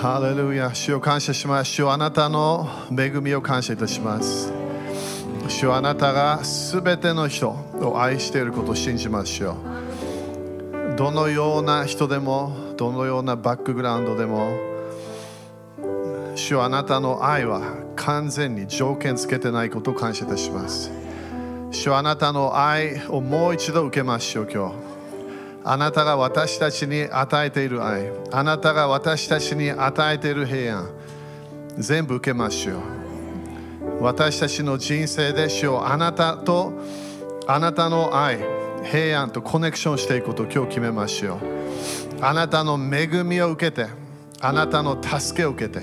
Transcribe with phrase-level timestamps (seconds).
[0.00, 1.72] ハレルヤ主を感謝します。
[1.72, 4.50] 主よあなたの恵みを感謝いたします。
[5.46, 9.32] 主よあなたがすべての人を愛していることを信じます。
[9.32, 9.56] 主よ。
[10.96, 14.56] どのような人でもどのようなバックグラウンドでも
[16.34, 17.60] 主よあなたの愛は
[17.94, 20.90] 完全に条件つけてないことを感謝いたします。
[21.72, 24.89] 主よあなたの愛をもう一度受けましょう今日
[25.62, 28.10] あなたが私たちに与えている愛。
[28.32, 30.90] あなたが私たちに与えている平安。
[31.76, 32.80] 全部受けましょう。
[34.00, 36.72] 私たちの人生で主よあなたと
[37.46, 38.38] あなたの愛
[38.84, 41.38] 平安とコネクションしていくことを今日決めましょう。
[42.22, 43.86] あなたの恵みを受けて
[44.40, 45.82] あなたの助けを受けて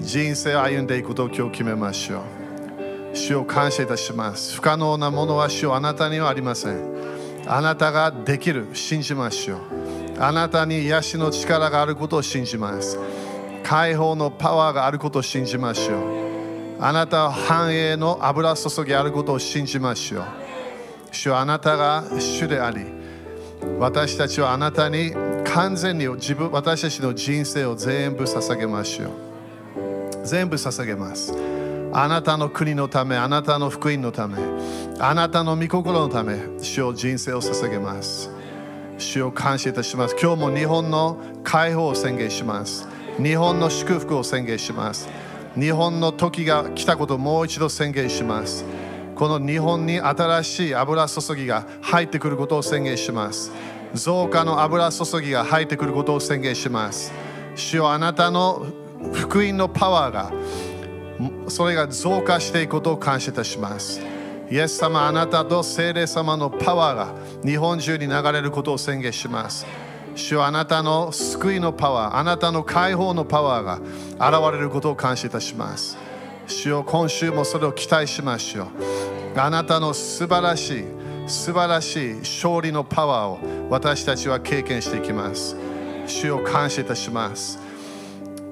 [0.00, 2.22] 人生を歩んでいくことを今日決めましょう。
[3.16, 4.56] 主を感謝いたします。
[4.56, 7.23] 不可能なものは主よあなたにはありません。
[7.46, 9.60] あなたができる信じましょう。
[10.18, 12.98] あなたに癒しの力があることを信じます。
[13.62, 16.24] 解放のパワーがあることを信じましょう。
[16.80, 20.24] あなたは繁栄の油注ぎあることを信じましょう。
[21.12, 22.84] 主はあなたが主であり
[23.78, 25.12] 私たちはあなたに
[25.44, 30.26] 完全に自分私たちの人生を全部捧げましょう。
[30.26, 31.53] 全部捧げます。
[31.96, 34.36] あなたの国のためあなたの福音のため
[34.98, 38.30] あなたの御心のため主を人生を捧げます。
[38.98, 40.16] 主を感謝いたします。
[40.20, 42.88] 今日も日本の解放を宣言します。
[43.22, 45.08] 日本の祝福を宣言します。
[45.56, 48.64] 日本の時が来たことをもう一度宣言します。
[49.14, 53.52] この日本に新しい油注ぎが入ってくることを宣言します。
[53.94, 57.12] 増加の油注ぎが入ってくることを宣言します。
[57.54, 58.66] 主よあなたの
[59.12, 60.32] 福音のパワーが
[61.48, 64.00] それが増加していくことを感謝いたします。
[64.50, 69.66] イエス様あなたと聖霊様のパワーが日本中に流れることを宣言します。
[70.14, 73.80] 主はあなたの救いのパワーあなたの解放のパワーが
[74.30, 75.96] 現れることを感謝いたします。
[76.46, 80.84] 主よ今週もそれを期待しましょうあなたの素晴らしい
[81.26, 83.38] 素晴らしい勝利のパワーを
[83.70, 85.56] 私たちは経験していきます。
[86.06, 87.63] 主を感謝いたします。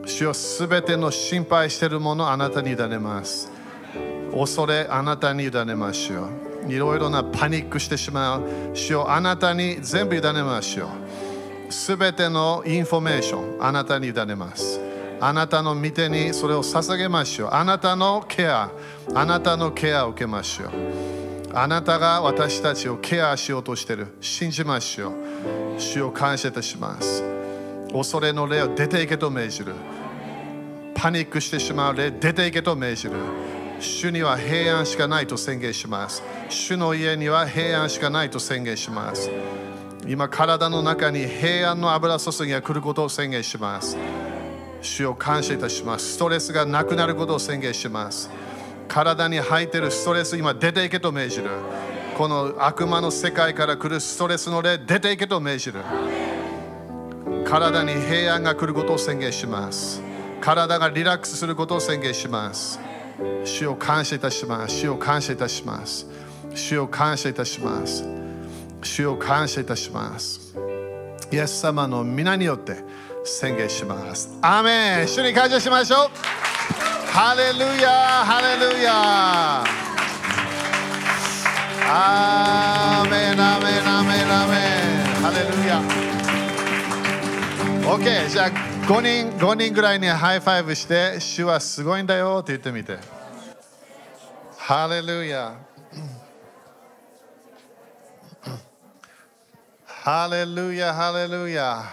[0.04, 3.50] 主よすべての心配しているものあなたに委ねます。
[4.32, 6.28] 恐れあなたに委ねましょ
[6.66, 6.72] う。
[6.72, 8.42] いろいろなパニックしてしまう。
[8.74, 10.86] 主よあなたに全部委ねましょ
[11.68, 11.72] う。
[11.72, 14.80] すべてのインフォメーションあなたに委ねます。
[15.20, 17.50] あなたの御手にそれを捧げましょう。
[17.52, 18.70] あなたのケア。
[19.14, 20.70] あなたのケアを受けましょう。
[21.54, 24.08] あなたが私たちをケアしようとしている。
[24.20, 25.12] 信じましょう。
[25.78, 27.41] 主を感謝いたします。
[27.92, 29.75] 恐れの霊を出ていけと命じる。
[30.94, 33.14] パニックしてしまう霊出ていけと命じる。
[33.80, 36.22] 主には平安しかないと宣言します。
[36.48, 39.30] 主の家には平安しかないと宣言します。
[40.06, 43.97] 今体の中に平安の油注ぎが来ることを宣言します。
[44.80, 46.14] 主を感謝いたします。
[46.14, 48.30] ストレスがなくなることを宣言します。
[48.88, 51.50] 体に入っているストレス今出ていけと命じる。
[52.16, 55.80] この悪魔の世界から来るストレスの霊出ていけと命じる。
[57.44, 60.03] 体に平安が来ることを宣言します。
[60.41, 62.81] 体がリラックスすることを宣言します。
[63.44, 64.75] 主を感謝いたします。
[64.75, 66.06] 主を感謝いたします。
[66.54, 68.04] 主を感謝いたします。
[68.82, 70.54] 主を感謝いたします。
[71.31, 72.76] イエス様の皆によって
[73.25, 74.31] 宣言します。
[74.42, 75.09] アメン。
[75.09, 76.10] 主に感謝しましょう。
[77.12, 77.91] ハレルヤ
[78.25, 79.65] ハレルヤ
[81.88, 83.41] アーメン。
[83.41, 83.87] アーメン。
[83.87, 84.31] アーメン。
[84.31, 85.22] アーメン。
[85.22, 86.11] ハレルヤ
[87.84, 88.50] OK じゃあ
[88.87, 92.98] 5人 ,5 人ぐらいに high five して主はすごいんだよって言ってみて。
[94.56, 95.56] ハレルヤ。
[99.84, 101.84] ハレルヤハレルヤ。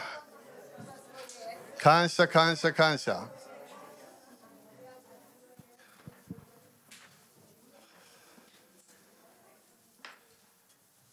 [1.79, 3.27] 感謝感謝感謝。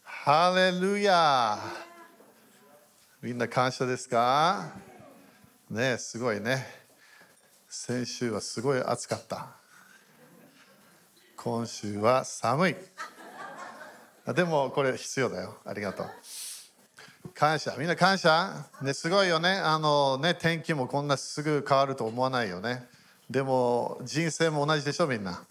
[0.03, 1.57] ハレルヤ。
[3.19, 4.71] みんな感謝ですか？
[5.71, 6.67] ねすごいね。
[7.67, 9.55] 先週はすごい暑かった。
[11.35, 12.75] 今週は寒い。
[14.35, 15.57] でもこれ必要だよ。
[15.65, 16.09] ありがとう。
[17.33, 17.75] 感謝。
[17.79, 18.67] みんな感謝？
[18.83, 19.49] ねすごいよね。
[19.49, 22.87] あのね天気もこんなすぐ変わると思わないよね。
[23.31, 25.43] でも人生も同じでしょみんな。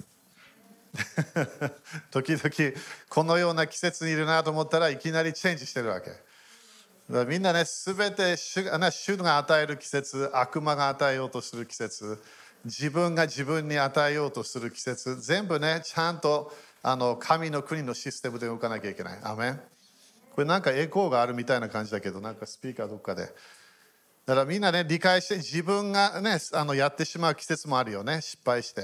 [2.13, 6.25] 時々このような季節にいるなと思ったらいきなりチェンジしてるわけ。
[7.09, 12.21] みんなね全て主主が与える季節悪魔が与えようとする季節
[12.65, 19.61] 自分が自分に与えようとする季節全部ねちゃんとあの神の国のシステムで動かなきゃいけないアメン
[20.35, 23.29] これなんかエコーがあるみたいな感じだけどなんかスピーカーどっかで
[24.27, 28.83] だからみんなね、理解して自分がね、あのやってしまう季節もあるよね、失敗して。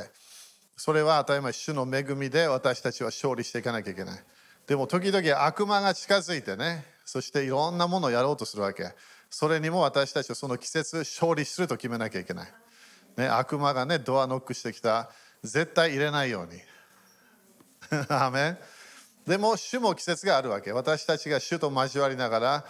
[0.77, 4.21] それは当たり前、主の恵みで私たちは勝利していかなきゃいけない。
[4.69, 8.95] でも時々悪魔が近づいてね、そしていろんなものをやろうとするわけ。
[9.31, 12.53] それにも私たちはその季節勝利すると決めなきゃいけない。
[13.17, 15.11] ね、悪魔がね、ドアノックしてきた。
[15.43, 16.61] 絶対入れないように。
[18.09, 18.59] アメン
[19.27, 20.73] でも主も季節があるわけ。
[20.73, 22.67] 私たちが主と交わりながら、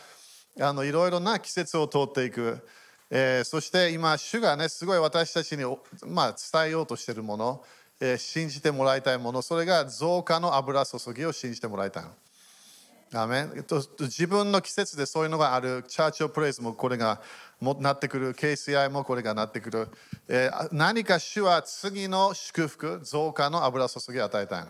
[0.61, 2.67] あのいろいろな季節を通っていく、
[3.11, 5.65] えー、そして今主がねすごい私たちに、
[6.07, 7.65] まあ、伝えようとしてるもの、
[8.01, 12.11] えー、信じてもらいたいものそれが増加の油注ぎを信じてもらいたいの
[13.15, 13.47] アメ
[14.01, 17.21] 自分の季節でそういうのがあるチャーチオプレイズもこれが
[17.61, 19.89] もなってくる KCI もこれがなってくる、
[20.29, 24.65] えー、何か主は次の祝福増加の油注ぎを与えたい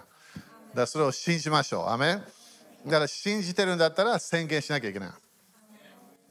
[0.74, 1.88] だそれを信じましょう。
[1.88, 2.18] アメ
[2.84, 5.10] だから信じてるんだったら宣言しなきゃいけない。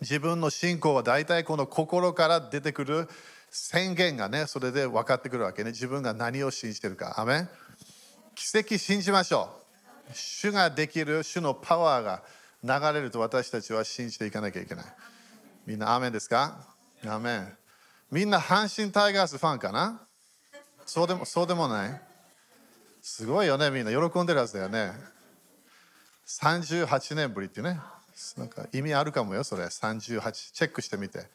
[0.02, 3.08] 自分の信仰は大体この心から出てくる
[3.52, 5.72] 宣言がね、それで分かってくるわけね。
[5.72, 7.20] 自分が何を信じてるか。
[7.20, 7.48] アメ
[8.34, 9.61] 奇跡信じましょう。
[10.14, 12.24] 主ができる、主のパワーが
[12.64, 14.86] 流れると私たちは信じていかなきゃいけない。
[15.66, 16.68] みんな、アメンですか？
[17.08, 17.58] アメン。
[18.12, 20.02] みんな阪神タイガースファンかな？
[20.86, 22.02] そうでもそうでもない？
[23.02, 24.94] すごいよね、みんな喜んでるはずだよね。
[26.28, 27.80] 38年ぶりってね。
[28.38, 29.64] なんか意味あるかもよ、それ。
[29.64, 30.32] 38。
[30.54, 31.26] チェックしてみて。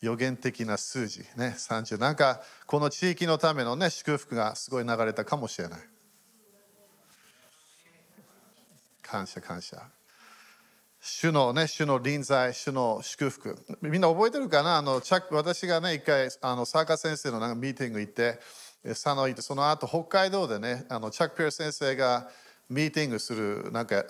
[0.00, 1.98] 予言的な数字、ね、30。
[1.98, 5.80] なんか、この地域のためのね、祝福がすごい流れたかもしれない。
[9.10, 9.82] 感謝、感謝。
[11.00, 13.58] 主のね、主の臨在、主の祝福。
[13.82, 14.76] みんな覚えてるかな？
[14.76, 18.38] あのチャ私がね、一回、あのサーカス先生のなんかミーティング行って、
[18.84, 22.28] 佐野行って、その後北海道でね、あのチャック・ペア先生が
[22.68, 24.04] ミーティングする、なんか、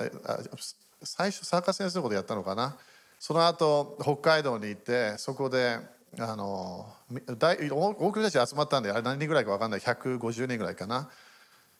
[1.02, 2.76] 最初、サーカス先生のことやったのかな？
[3.18, 5.78] その後、北海道に行って、そこで、
[6.18, 6.92] あの
[7.38, 11.08] 大多くの人たち集まったんで、あれ何人ぐらいか分かんない、150人ぐらいかな。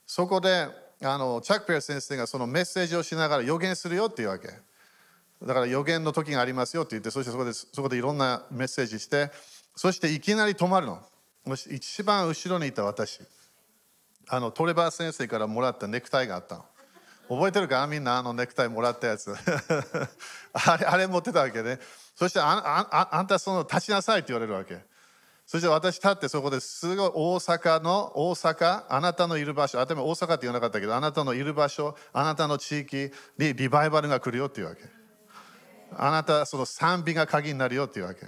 [0.06, 0.68] そこで、
[1.02, 4.48] あのチャック・ペア先生がそのメッセージをしながら予言するよっていうわけ。
[5.42, 9.30] だから予言の時がありますよって言って、そしてそこでそこでいろんなメッセージして、
[9.74, 11.02] そしていきなり止まるの。
[11.70, 13.20] 一番後ろにいた私。
[14.28, 16.64] あのトレバー先生からもらったネクタイがあったの。
[17.30, 17.86] 覚えてるか？
[17.86, 19.32] みんなあのネクタイもらったやつ
[20.52, 21.78] あれあれ持ってたわけね
[22.16, 22.44] そしてあ
[22.90, 24.84] ああんたその立ちなさいって言われるわけ
[25.50, 34.82] そして私立ってそこですごい大阪の大阪あなたのいる場所頭大阪って言わなかったけどあなたのいる場所あなたの地域にリバイバルが来るよっていうわけ。
[35.96, 38.20] あなたその賛美が鍵になるよっていうわけ。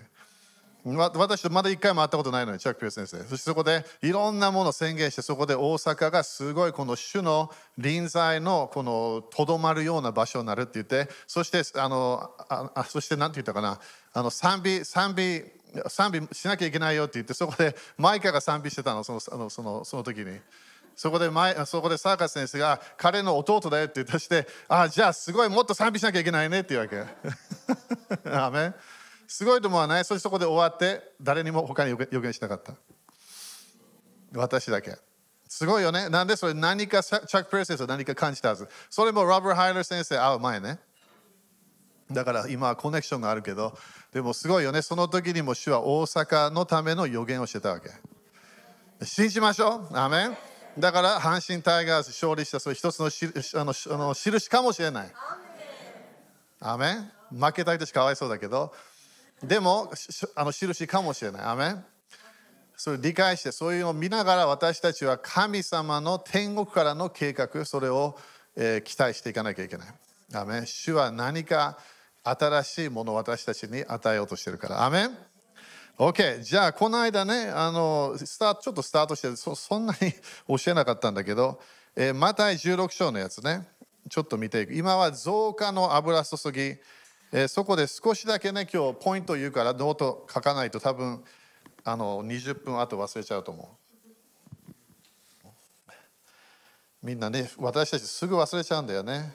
[0.85, 3.19] 私とまだ一回も会ったことないのに、チャック・ピュー先生。
[3.19, 13.79] そしてそこでいろんなものを宣言して、そこで大阪がすごいこの主の臨在のこのとどまるような場所になるって言って、そしてあのあそして何て言ったかな、
[14.13, 20.41] あの賛美賛美賛美しなきゃいけないよって言って、そこでマイカが賛美してたの、そのそのそのその時に。
[20.95, 27.03] そこで前そこでサーカス先生が彼の弟だよって言ったして、あじゃあすごいもっと賛美しなきゃいけないねっていうわけ。
[28.31, 28.75] アメ
[29.27, 30.05] すごいと思わない？
[30.05, 32.75] そしてそこで終わって誰にも他に予言しなかった。
[34.35, 34.99] 私だけ。
[35.49, 36.09] すごいよね。
[36.11, 38.69] なんでそれ何かチャック・プレス先生何か感じたはず。
[38.91, 40.79] それもロバー・ハイラー先生会う前ね。
[42.11, 43.77] だから今はコネクションがあるけど
[44.13, 44.83] でもすごいよね。
[44.83, 47.91] その時にも主は大阪のための予言をしてたわけ。
[49.05, 49.97] 信じましょう。
[49.97, 50.37] アメン。
[50.79, 55.13] だから阪神タイガース勝利したそれ一つのしあのあの印かもしれない。
[56.61, 57.11] アメン。
[57.31, 58.75] 負けた人しかわいそうだけど。
[59.43, 59.91] でも
[60.37, 61.43] あの印かもしれない。
[61.43, 61.85] アメン。
[62.77, 68.19] それ理解して、そういうのを見ながら私たちは神様の天国からの計画、それを、
[68.57, 69.89] えー、期待していかなきゃいけない。
[70.35, 70.67] アメン。
[70.67, 71.79] 主は何か
[72.25, 74.85] 新しいものを私たちに与えようとしてるから。
[74.85, 75.17] アメン
[75.99, 80.13] ？OK、じゃあこの間ね、あのスタートちょっとスタートしてそ、そんなに
[80.49, 81.61] 教えなかったんだけど、
[81.97, 83.67] えー、マタイ16章のやつね、
[84.09, 84.75] ちょっと見ていく。
[84.75, 86.79] 今は増加の油注ぎ。
[87.35, 91.25] えー、そこで少しだけね今日ポイント言うからノート書かないと多分
[91.83, 93.79] あの20分後忘れちゃうと思
[95.91, 95.93] う
[97.03, 99.35] みんなね私たちすぐ忘れちゃうんだよね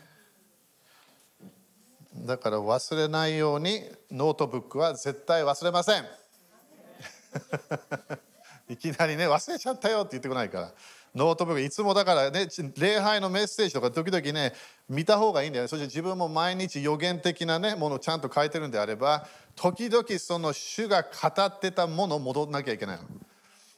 [2.25, 6.05] だから忘れないようにノートブックは絶対忘れません。
[8.69, 10.73] いきなりね忘れちゃったよって言ってこないから。
[11.15, 12.47] ノートブックいつもだからね
[12.77, 14.53] 礼拝のメッセージとか時々ね
[14.89, 15.67] 見た方がいいんだよね。
[15.67, 22.99] そして自分も毎日予言的なねものをちゃんと書いてるんであれば時々その主が語ってたものを戻らなきゃいけない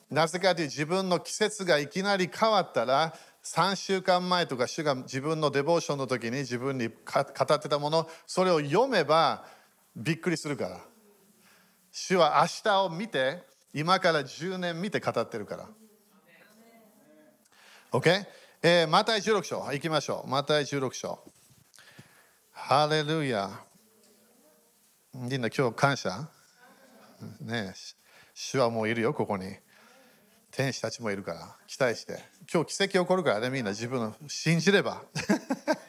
[0.10, 9.46] なぜかというと自分の季節がいきなり変わったら3週間前とか主が自分のデボーションの時に自分に語ってたものそれを読めば
[9.96, 10.80] びっくりするから
[11.92, 13.44] 主は明日を見て、
[13.74, 15.70] 今から10年見て語ってるから。
[17.92, 18.26] OK?
[18.62, 20.30] えー、マタイ16章、行きましょう。
[20.30, 21.20] マタイ16章。
[22.52, 23.50] ハレルヤ。
[25.14, 26.30] みんな今日感謝？
[27.42, 27.74] ね
[28.34, 29.56] 主はもういるよ、ここに。
[30.60, 32.20] 天使たちもいるから期待して。
[32.54, 35.04] 今日奇跡起こるからねみんな自分の信じれば。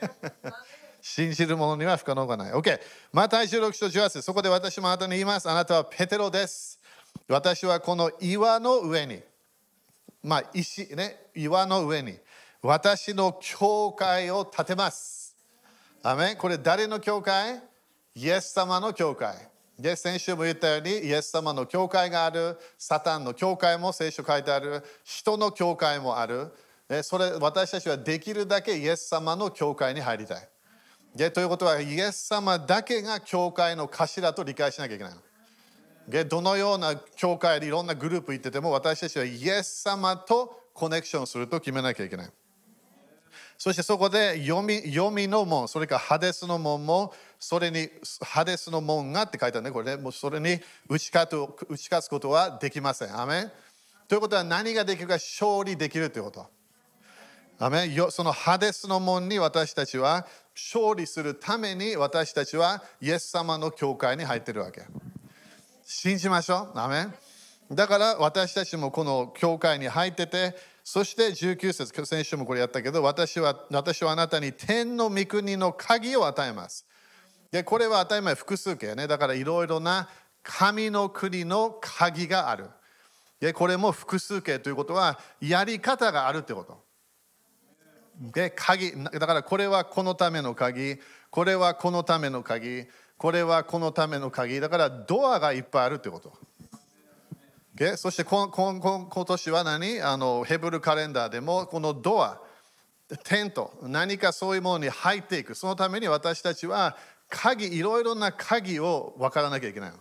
[1.03, 2.53] 信じる者には不可能がない。
[2.53, 2.81] OK
[3.13, 4.23] また16章18節。
[4.23, 5.51] そこで私もあなたに言います。
[5.51, 6.79] あなたはペテロです。
[7.27, 9.21] 私はこの岩の上に。
[10.23, 11.31] まあ石ね。
[11.35, 12.17] 岩の上に。
[12.63, 15.35] 私の教会を建てます。
[16.01, 17.61] アメこれ誰の教会？
[18.15, 19.50] イエス様の教会。
[19.81, 26.53] で先週も言ったようにイエス様の教会があるサタンの教会も聖書書いてある人の教会もある。
[27.03, 30.49] それ私たちはできるだけイエス様の教会に入りたい。
[31.15, 35.15] でということはイエス様だけが教会の頭と理解しなきゃいけない。
[36.09, 42.31] でどのような教会でいろんなグループ行ってても私たちはイエス様とコネクションすると決めなきゃいけない。
[43.61, 47.91] そしてそこで読み読みの門、それからハデスの門も、それに
[48.23, 51.37] ハデスの門がって書いてあるね、これね、もうそれに打ち勝つ
[51.69, 53.21] 打ち勝つことはできません。
[53.21, 53.53] アメ
[54.09, 56.47] ということは何ができるか勝利できるということ。
[57.59, 64.85] アメそのハデスの門に私たちは勝利するために私たちはイエス様の教会に入ってるわけ。
[65.85, 66.79] 信じましょう。
[66.79, 67.09] アメ
[67.71, 70.57] だから私たちもこの教会に入ってて、
[70.93, 76.85] そして19節、先週もこれやったけど、私は私はあなたに天の御国の鍵を与えます。
[77.53, 79.07] で、これは当たり前複数形ね。
[79.07, 80.09] だからいろいろな
[80.43, 82.71] 神の国の鍵がある。
[83.39, 86.83] で、これも複数形ということは、やり方があるってこと。
[88.33, 90.99] で、鍵、だからこれはこのための鍵、
[91.31, 94.59] これはこのための鍵、これはこのための鍵。
[94.59, 96.33] だからドアがいっぱいあるってこと。
[97.81, 97.97] Okay?
[97.97, 100.03] そして今今年は何？
[100.03, 102.39] あのヘブルカレンダーでもこのドア、
[103.25, 105.55] テント、何かそういうものに入っていく。
[105.55, 106.99] そのために私たちは
[107.31, 109.97] 鍵、いろいろな鍵を分からなきゃいけないの。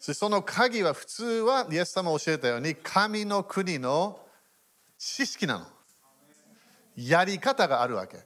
[0.00, 4.18] その鍵は普通はイエス様教えたように神の国の
[4.96, 5.66] 知識なの。
[6.96, 8.16] やり方があるわけ。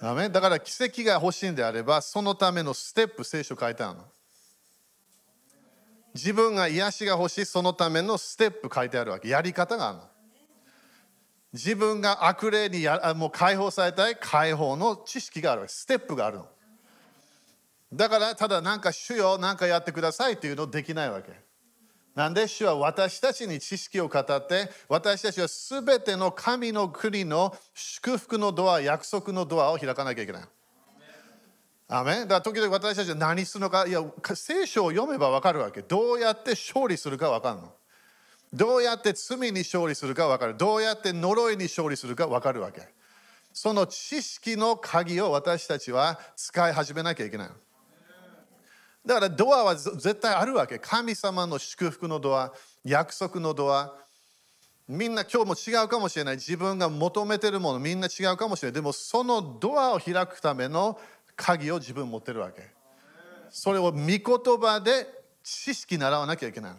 [0.00, 4.04] だから奇跡が欲しいんであればそのためのステップ聖書書いてあるの。
[6.14, 9.28] 自分が癒しが欲しいそのためのステップ書いてあるわけ。
[9.28, 10.04] やり方があるの。
[11.52, 15.72] 自分が悪霊にやもう解放されたい解放の知識があるわけ。
[15.72, 16.48] ステップがあるの。
[17.92, 21.32] だからただなんか主よなんかやってくださいっていうのできないわけ。
[22.14, 30.42] なんで主は私たちに知識を語って私たちは全ての神の国の祝福のドア約束のドアを開かなきゃいけない。
[31.94, 34.02] アメだから時々私たちは何するのか、いや、
[34.34, 35.82] 聖書を読めば分かるわけ。
[35.82, 37.72] どうやって勝利するか分かるの。
[38.50, 40.56] どうやって罪に勝利するか分かる。
[40.56, 42.88] どうやって呪いに勝利するか分かるわけ。
[43.52, 47.50] その知識の鍵を私たちは使い始めなきゃいけない。
[49.04, 50.78] だからドアは絶対あるわけ。
[50.78, 53.92] 神様の祝福のドア、約束のドア。
[54.88, 56.36] みんな今日も違うかもしれない。
[56.36, 58.72] 自分が求めてるものみんな違うかもしれない。
[58.76, 60.98] でもそのドアを開くための
[61.36, 62.70] 鍵を自分持ってるわけ。
[63.50, 64.20] それを御言
[64.60, 65.06] 葉で
[65.42, 66.78] 知識習わなきゃいけないの。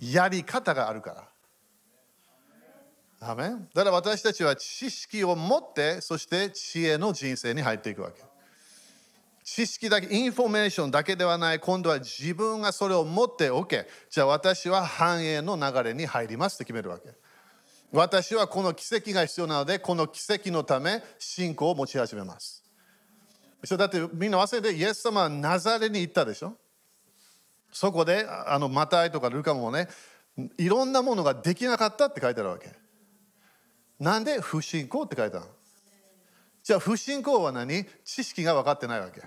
[0.00, 1.28] やり方があるから。
[3.24, 8.22] アメだから私たちは知識を持ってそして知恵の人生に入っていくわけ。
[9.44, 11.60] 知識だけインフォメーションだけではない。
[11.60, 17.10] 今度は自分がそれを持って OK じゃあ私は繁栄の流れに入りますって決めるわけ。
[17.92, 22.61] 私はこの奇跡が必要なのでこの奇跡のため信仰を持ち始めます。
[23.64, 26.54] それだってみんな忘れてイエス様はナザレに行ったでしょ？
[27.70, 29.88] そこであのマタイとかルカもね
[30.58, 32.70] いろんなものができなかったって書いてあるわけ。
[34.00, 34.40] なんで？
[34.40, 35.46] 不信仰って書いてある
[36.64, 37.86] じゃあ不信仰は何？
[38.04, 39.22] 知識が分かってないわけ。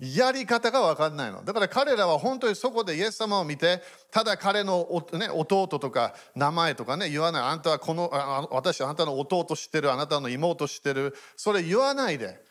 [0.00, 1.44] やり方が分かんないの。
[1.44, 7.42] だから彼らは本当にそこでイエス様を見てただ彼の、ね、弟とか名前とかね言わない。
[7.42, 9.92] あんたはこのあ私あなたの弟知ってる。
[9.92, 11.14] あなたの妹知ってる。
[11.36, 12.42] それ言わないで。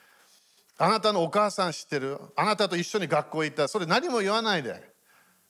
[0.78, 2.20] あなたのお母さん知ってる？
[2.36, 3.68] あなたと一緒に学校行った？
[3.68, 4.92] それ何も言わないで。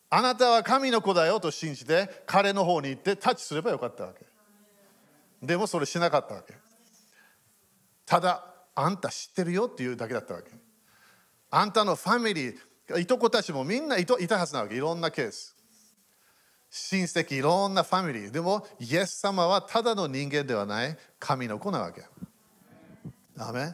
[0.10, 4.26] あなたは神の子だよと信じて彼の方に行ってタッチすればよかったわけ。
[5.42, 6.54] でもそれしなかったわけ。
[8.06, 10.52] ただあんた知ってるよっていうだけだったわけ。
[11.50, 14.76] あんたのファミリーいとこたちもみんないといたはずなわけ。
[14.76, 15.56] いろんなケース。
[16.70, 18.32] 親戚いろんなファミリー。
[18.32, 22.04] でもイエス様はただの人間ではない神の子なわけ。
[23.38, 23.74] アメ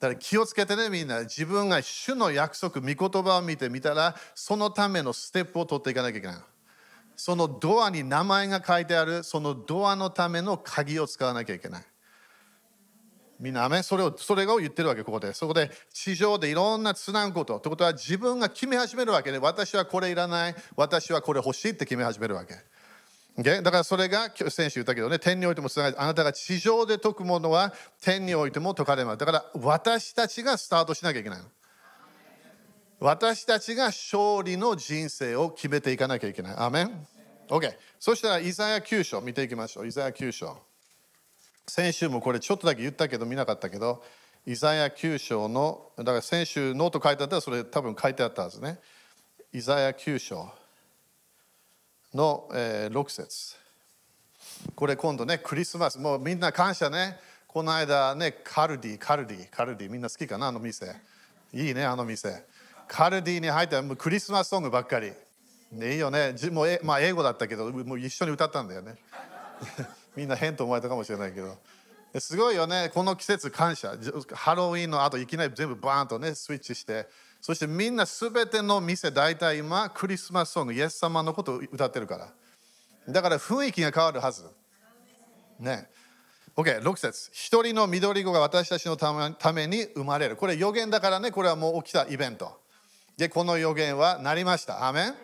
[0.00, 6.36] だから気をつけてねみんな自分が主の約束御言葉を見てみたらそのためのステップを取っていかなきゃいけない
[7.20, 11.84] そのドアに名前が書いてあるそのドアのための鍵を使わなきゃいけない。
[13.38, 15.34] みんなそれをそれを言ってるわけここで。
[15.34, 17.58] そこで地上でいろんなつなぐこと。
[17.58, 20.54] ってことは自分が決め始めるわけで私はこれいらない。
[20.76, 22.54] 私はこれ欲しいって決め始めるわけ。
[23.40, 23.62] Okay?
[23.62, 29.18] だからそれが先週言ったけどね、天においてもつながり、あなたが地上で解くものは天においても解かれます。
[29.18, 31.40] だから私たちがスタートしなきゃいけない。
[32.98, 36.54] 私たちが勝利の人生を決めていかなきゃいけない。
[36.58, 37.06] アメン
[37.48, 37.74] ?OK。
[37.98, 39.86] そしたら、イザヤ9章見ていきましょう。
[39.86, 40.58] イザヤ9章。
[41.66, 44.04] 先週もこれちょっとだけ言ったけど見なかったけど、
[44.44, 48.78] イザヤ9章の、だから先週ノート書いてあったらそれ多分書いてあったはずね。
[49.52, 50.59] イザヤ9章。
[52.14, 53.56] の、えー、6節。
[54.74, 55.98] これ今度ねクリスマス。
[55.98, 57.18] もうみんな感謝ね。
[57.46, 59.90] この間ねカルディカルディカルディ。
[59.90, 60.94] みんな好きかなあの店。
[61.52, 62.44] いいねあの店。
[62.88, 65.12] カルディに入ったらクリスマスソングばっかり、
[65.70, 66.34] ね、いいよね。
[66.50, 68.96] もうえ、まあ、英語だったけどもう一緒に歌ったんだよね。
[70.16, 71.56] みんな変と思われたかもしれないけど。
[72.18, 72.90] すごいよね。
[72.92, 73.94] この季節感謝。
[74.32, 77.08] ハロウィンの後いきなり全部バーンとねスイッチして。
[77.40, 82.32] そしてみんなすべての店、大体今、クリスマスソング、イエス様のことを歌ってるから。
[83.12, 84.44] だから雰囲気が変わるはず。
[85.58, 85.88] ね。
[86.56, 90.36] OK、6節一人の緑子が私たちのために生まれる。
[90.36, 92.60] これ予言だからね、これはもう起きたイベント。
[93.16, 94.86] で、この予言はなりました。
[94.86, 95.18] アメンだか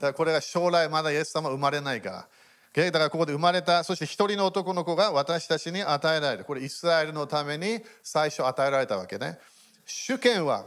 [0.00, 2.28] らこれが将来まだイエス様生まれないから。
[2.74, 6.44] だからここで生まれた、そして一人の男の子が私たちに与えられる。
[6.44, 9.38] これイスラエルのために最初与えられたわけね。
[9.86, 10.66] 主権は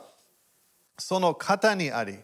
[1.00, 2.20] その方にあり、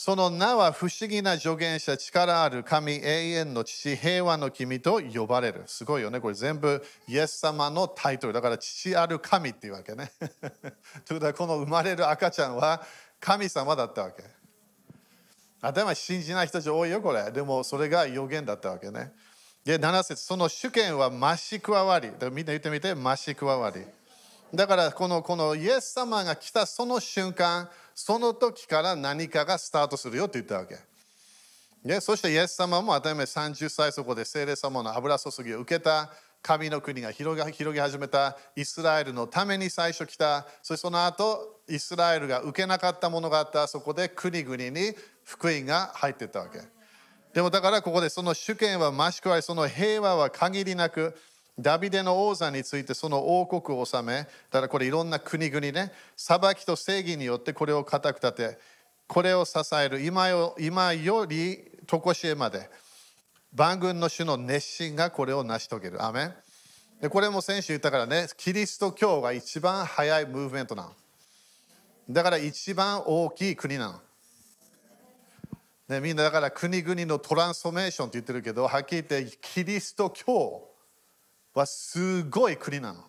[0.00, 5.64] その名は不思議な助言者、力ある神、永遠の父、平和の君と呼ばれる。
[5.66, 6.20] すごいよね。
[6.20, 8.32] これ全部イエス様のタイトル。
[8.32, 10.12] だから父ある神っていうわけね。
[11.04, 12.86] ということはこの生まれる赤ちゃんは
[13.18, 14.22] 神様だったわけ。
[15.60, 17.32] 頭信じない人たち多いよ、これ。
[17.32, 19.12] でもそれが予言だったわけね。
[19.64, 22.08] で、7節その主権は増し加わり。
[22.30, 23.84] みんな言ってみて、増し加わり。
[24.54, 30.76] だからこのこのイエス様が来たその瞬間、その時から何かがスタートするよって言ったわけ。
[31.84, 36.10] でそしてイエス様も当たり前30歳そこで聖霊様の油注ぎを受けた。
[36.40, 38.36] 神の国が広げ広げ始めた。
[38.54, 40.46] イスラエルのために最初来た。
[40.62, 43.66] そしてその後イスラエルが受けなかったものがあった。
[43.66, 46.60] そこで国々に福音が入っていったわけ。
[47.34, 51.14] でもだからここでその主権は増し加えその平和は限りなく
[51.58, 58.58] ダビデの王座についてその王国を治め、だからこれいろんな国々ね、裁きと正義によってこれを固く立て、
[59.06, 62.70] これを支える今よ今より常しえまで、
[63.52, 66.04] 万軍の主の熱心がこれを成し遂げる。
[66.04, 66.32] アメ
[67.00, 70.92] でこれも先週言ったからね、キリスト教が一番早いムーブメントなの。
[72.10, 74.00] だから一番大きい国なの。
[75.88, 80.68] ね、みんなだから国々のトランスフォーメーションって言ってるけど、はっきり言ってキリスト教
[81.58, 83.04] はすごい国なの。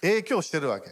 [0.00, 0.88] 影響してるわけ。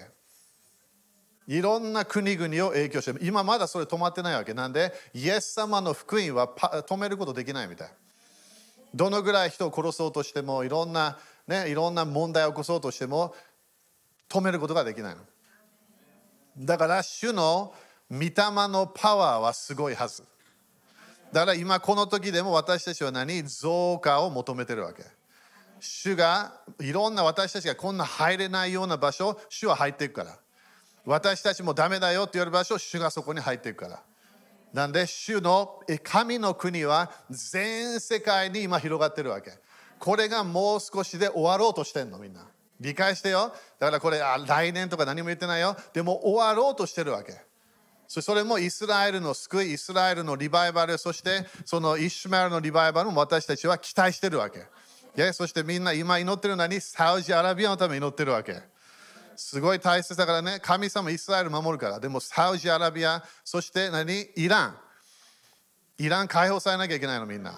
[1.47, 3.21] いろんな国々を影響してる。
[3.23, 4.53] 今まだそれ止まってないわけ。
[4.53, 7.89] なんで、イエス様の福音は止めることできないみたい。
[8.95, 13.35] どのぐらい人を殺そうとしても、いろんな、ね、いろんな問題を起こそうとしても、
[14.29, 15.23] 止めることができないの。
[16.59, 17.73] だから、主の
[18.11, 18.33] 御霊
[18.69, 20.25] のパワーはすごいはず。
[21.33, 23.43] だから今この時でも私たちは何？
[23.43, 25.05] 増加を求めてるわけ。
[25.81, 30.39] 主がいろんな私たちがこんな入れないような場所主は入っていくから。
[31.05, 34.03] 私たちもダメだよって言われる場所主がそこに入っていくから。
[34.73, 39.53] なんで主の神の国は全世界に今広がってるわけ。
[39.99, 42.47] これがもう少しで終わろうとしてんのみんな。
[42.81, 43.53] 理解してよ。
[43.79, 45.77] だからこれあ来年とか何も言ってないよ。
[45.93, 47.49] でも終わろうとしてるわけ。
[48.07, 54.65] それもイスラエルの救い、イスラエルのリバイバル、そしてそのイシュマエルのリバイバルも私たちは期待してるわけ。
[55.33, 58.61] そしてみんな今祈ってるのにサウジアラビアのため祈ってるわけ。
[59.37, 62.01] すごい大切だからね、神様イスラエル守るから。
[62.01, 64.29] でもサウジアラビア、そして何？
[64.37, 64.77] イラン。
[65.99, 67.55] イラン解放されなきゃいけないのみんな。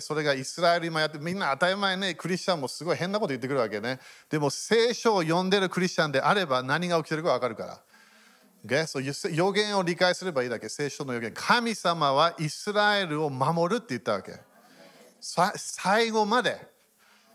[0.00, 3.98] それがイスラエル今やってみんな当たり前ねクリスチャンもすごい変なこと言ってくるわけね
[4.30, 7.80] でも聖書を読んでるクリスチャンであれば何が起きてるか分かるから
[8.66, 8.86] Okay?
[8.86, 14.32] So, 予言を理解すればいいだけ聖書の予言神様はイスラエルを守るって言ったわけ
[15.24, 16.72] 最後まで。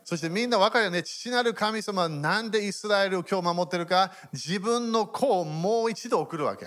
[0.03, 1.03] そしてみんな分かるよね。
[1.03, 6.65] 父なる神様はなんでイスラエルを今日守ってるか、自分の子をもう一度送るわけ。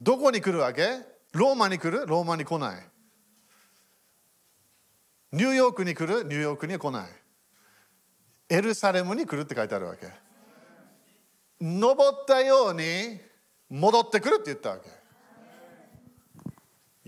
[0.00, 1.00] どこに来るわけ？
[1.32, 2.06] ローマに来る？
[2.06, 2.82] ローマに来ない。
[5.32, 6.22] ニューヨークに来る？
[6.24, 7.08] ニューヨークに来ない。
[8.48, 10.06] エルサレムに来るって書いてあるわけ。
[11.60, 13.18] 登ったように
[13.68, 14.95] 戻ってくるって言ったわけ。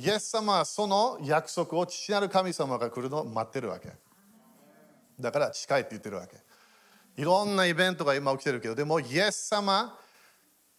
[0.01, 3.91] イエス様はその約束を父なる神様が来るのを待ってるわけ。
[5.19, 6.37] だから近いって言ってるわけ。
[7.21, 9.99] いろんなイベントが今起きてるけどでもイエス様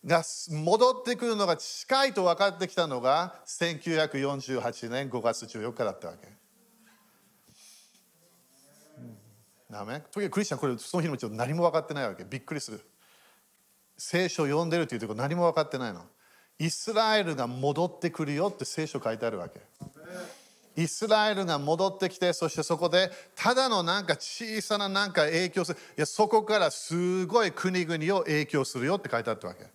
[0.06, 6.30] が戻ってくるのが近いと分かってきたのが1948年5月14日だったわけ。
[9.70, 10.00] ダメ？
[10.12, 12.24] 時々クリスチャンこれその日のうち何も分かってないわけ。
[12.24, 12.80] びっくりする。
[13.98, 16.06] 聖書を読んでるっていうとこ何も分かってないの。
[16.60, 19.62] イスラエルが戻ってくるよって聖書書いてあるわけ。
[20.76, 25.80] イスラエルが戻ってきてそしてそこでただのなんか小さななんか影響する。
[25.98, 29.66] いやそこからすごい国々を影響するよって書いてあったわけ。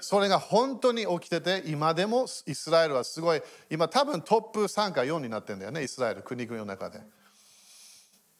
[0.00, 7.00] それが本当に起きてて今でもイスラエルはすごい今多分トップ3か4になってんだよねイスラエル国々の中で。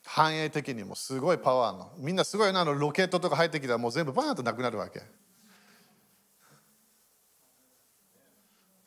[0.04, 1.90] 繁栄的にもすごいパワーの。
[1.98, 5.02] みんなすごいあのロケットとか入ってきたらもう全部バーンとなくなるわけ。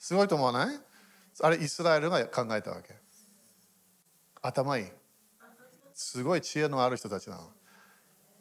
[0.02, 0.80] すごいと思わない？
[1.42, 2.96] あれイスラエルが考えたわけ。
[4.42, 4.86] 頭いい。
[5.94, 7.52] すごい知恵のある人たちなの。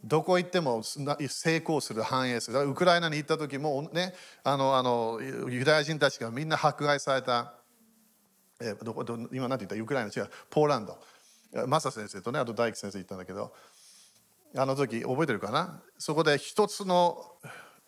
[0.03, 2.61] どこ行っても成功する繁栄する。
[2.62, 7.53] ウクライナに行った時もねあのあのユダヤ人たちがみんな迫害された。
[8.62, 9.77] えどこど今何て言った？
[9.77, 10.31] ウクライナ違う。
[10.49, 10.99] ポーランド。
[11.66, 13.53] マサ先生とねあと大樹先生言ったんだけど。
[14.57, 15.83] あの時覚えてるかな？
[15.99, 17.23] そこで一つの、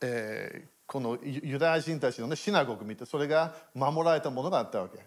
[0.03, 4.99] えー、このユダヤ人たちの、ね、シナゴグ見てそれが守られたものがあったわけ。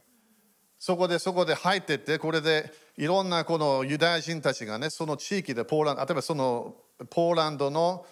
[0.80, 6.76] そこでそこで入ってってこれでいろんなこのユダヤ人たちがねその地域でポーランド例えばその
[7.12, 8.04] ポーランドの,、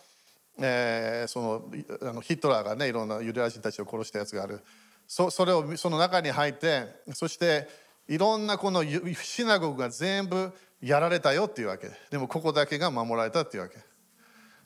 [0.59, 1.71] えー、その
[2.09, 4.61] あのヒトラーがねいろんなユダヤ人たちを殺したやつがある。
[5.07, 7.67] そそれをその中に入ってそして
[8.07, 11.89] いろんなこのシナゴグが全部やられたよっていうわけ。
[12.11, 13.77] でもここだけが守られたっていうわけ。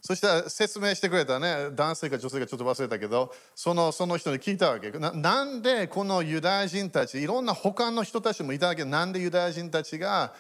[0.08, 1.70] そしたら説明してくれたね。
[1.72, 4.90] 男性か女性かちょっと忘れたけどそのその人に聞いたわけ。
[4.92, 8.86] ななんでこのユダヤ人たちいろんな他の人たちもいたけ。
[8.86, 10.34] なんでユダヤ人たちが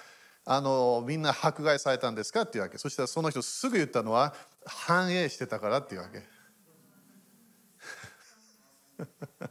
[0.45, 2.77] あのみんな迫害されたんですかっていうわけ。
[2.77, 4.33] そしたらその人すぐ言ったのは
[4.65, 6.23] 繁栄してたからっていうわけ。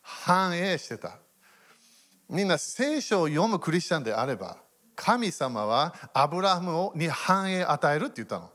[0.00, 1.18] 繁栄してた。
[2.28, 4.58] みんな聖書を読むクリスチャンであれば
[4.94, 8.48] 神様はアブラハムに繁栄与えるって言ったの。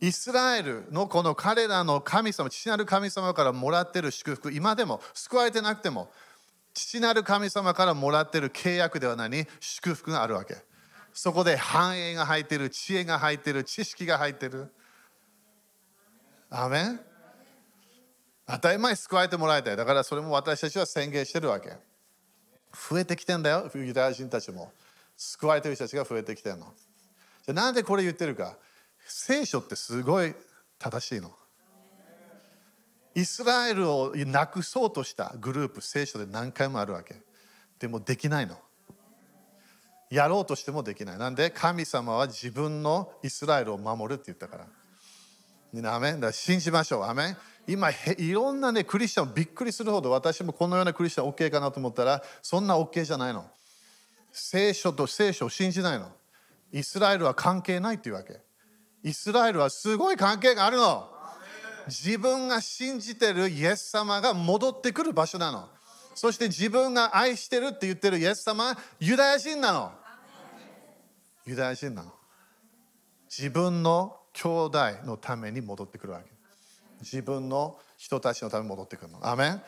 [0.00, 6.10] イスラエルのこの彼らの神様、父なる神様からもらってる祝福、今でも救われてなくても、
[6.72, 10.56] 父なる神様からもらってる契約では何祝福があるわけ。
[11.12, 14.72] そこで繁栄が入ってる、知恵が入ってる、知識が入ってる。
[16.48, 17.00] アメン？
[18.46, 19.76] 当たり前救われてもらいたい。
[19.76, 21.76] だからそれも私たちは宣言してるわけ。
[22.72, 24.72] 増えてきてんだよ、ユダヤ人たちも。
[25.16, 26.72] 救われてる人たちが増えてきてるの。
[27.44, 28.56] じゃなんでこれ言ってるか？
[29.10, 30.34] 聖書ってすごい
[30.78, 31.30] 正しいの。
[33.14, 37.16] イスラエルをなくそうとしたグループ、聖書で何回もあるわけ。
[37.78, 38.56] でもできないの。
[40.10, 41.18] やろうとしてもできない。
[41.18, 41.50] なんで？
[41.50, 44.66] 神様は自分のイスラエルを守るって言ったから。
[45.72, 47.02] みんな、アメンだ信じましょう。
[47.04, 53.44] アメン今いろんなねクリスチャンびっくりするほど私もこのようなクリスチャン OK かなと思ったらそんな OK じゃないの
[54.32, 56.10] 聖書と聖書を信じないの
[56.72, 58.40] イスラエルは関係ないっていうわけ
[59.02, 61.08] イスラエルはすごい関係があるの。
[61.86, 65.68] 自分が信じてるイエス様が戻ってくる場所なの。
[66.14, 69.92] そして自分が愛してるって言ってるイエス様ユダヤ人なの。
[71.46, 72.12] ユダヤ人なの。
[73.28, 76.30] 自分の兄弟のために戻ってくるわけ。
[77.00, 79.26] 自分の人たちのために戻ってくるの。
[79.26, 79.62] アメン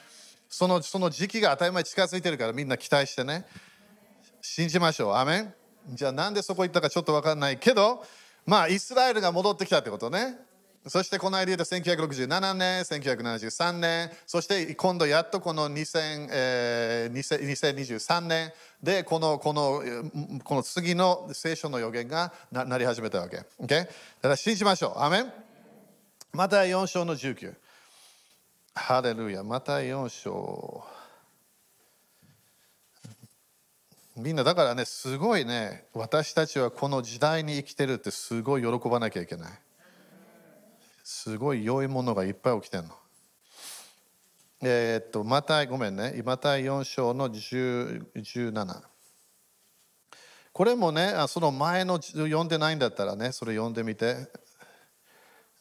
[0.48, 3.46] そのその時期が当たり前近づいてるからみんな期待してね。
[4.42, 5.14] 信じましょう。
[5.14, 5.54] アメン
[5.90, 8.04] じゃあなんでそこ行ったかちょっと分かんないけど
[8.46, 10.36] まあイスラエルが戻ってきたってことね。
[10.86, 14.10] そしてこの間言うと1967年1973年。
[14.26, 18.52] そして今度やっとこの2000、えー、2023年。
[18.82, 19.82] でこのこの
[20.42, 23.84] この次の聖書の予言がななり始めたわけ、okay?
[23.84, 23.86] だ
[24.22, 25.00] から信じましょう。
[25.00, 25.32] アメン。
[26.32, 27.54] また4章の19
[28.74, 29.44] ハレルヤ。
[29.44, 30.82] また4章。
[34.16, 39.52] みんなだからねすごいね私たちはこの時代に生きてるってすごい喜ばなきゃいけない。
[41.02, 42.90] すごい良いものがいっぱい起きてるの。
[44.62, 46.22] えー、っとまたごめんね。
[46.24, 48.82] また4章の17
[50.52, 54.28] これもねその前の読んでないんだったらねそれ読んでみて。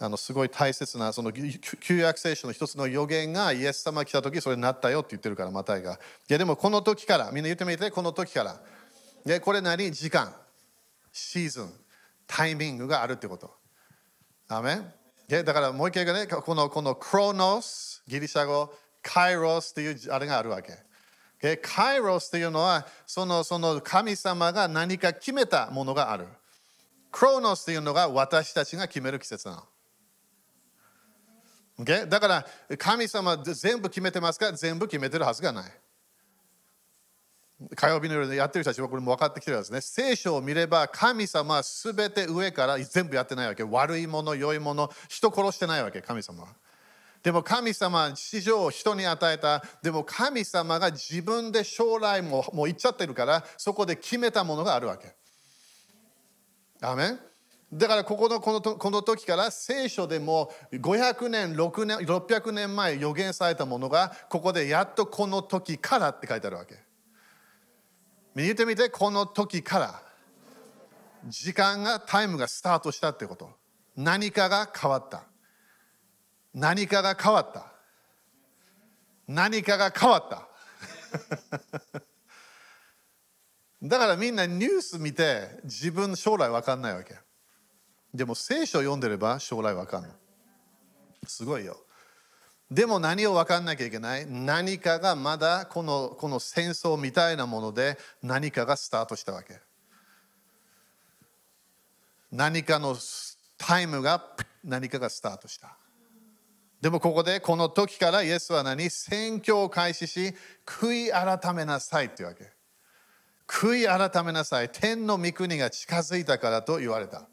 [0.03, 5.93] あのすごい大切なその旧約聖書の一つの予言がイエス様が来た時それになったよって言ってるからマタイが。
[5.93, 8.59] いやでもこの時からみんな言ってみてこの時から。
[9.23, 10.33] でこれ何時間
[11.11, 11.69] シーズン
[12.25, 13.53] タイミングがあるってこと。
[14.47, 14.91] アメン。
[15.27, 16.25] でだからもう一回がね。
[16.25, 20.73] このこのクロノスギリシャ語カイロスっていうあれがあるわけ。
[21.39, 26.25] でカイロスっていうのはそのその神様が何か決めたものがある。
[27.11, 29.63] クロノスっていうのが私たちが決める季節なの。
[31.83, 32.07] Okay?
[32.07, 32.45] だから
[32.77, 35.71] 神様全部決めてますか全部決めてるはずがない。
[37.75, 39.81] 火曜日の夜でやってる人たちはこれも分かってきてるんですね。
[39.81, 43.63] 聖書を見れば神様は全て上から全部やってないわけ。
[43.63, 46.49] 悪いもの、良いもの、人殺してないわけ、神様は。
[47.21, 49.63] でも神様は地上を人に与えた。
[49.83, 55.15] でも神様が自分で将来ももう言っちゃってるからそこで決めたものがあるわけ。
[56.81, 57.19] アメン
[57.73, 66.75] だからここのこのこの時から聖書でも500年6年600年前予言されたものがここでやっとこの時からって書いてあるわけ。
[68.35, 70.03] 見てみてこの時から。
[71.27, 73.51] 時間がタイムがスタートしたってこと。
[73.95, 75.23] 何かが変わった。
[76.53, 77.71] 何かが変わった。
[79.27, 80.47] 何かが変わった。
[83.83, 87.15] だからみんなニュース見て自分将来分かんないわけ。
[88.13, 90.11] でも聖書を読んでれば将来わかんない。
[91.27, 91.77] すごいよ。
[92.69, 94.25] でも何を分かんなきゃいけない？
[94.25, 99.59] 何かがまだこのこの戦争みたいなもので何かがスタートしたわけ。
[102.31, 102.95] 何かの
[103.57, 104.25] タイムが
[104.63, 105.77] 何かがスタートした。
[106.79, 108.89] でもここでこの時からイエスは何？
[108.89, 110.33] 宣教を開始し
[110.65, 112.49] 悔い改めなさいっていうわけ。
[113.47, 114.69] 悔い改めなさい。
[114.69, 117.27] 天の御国が近づいたからと言われた。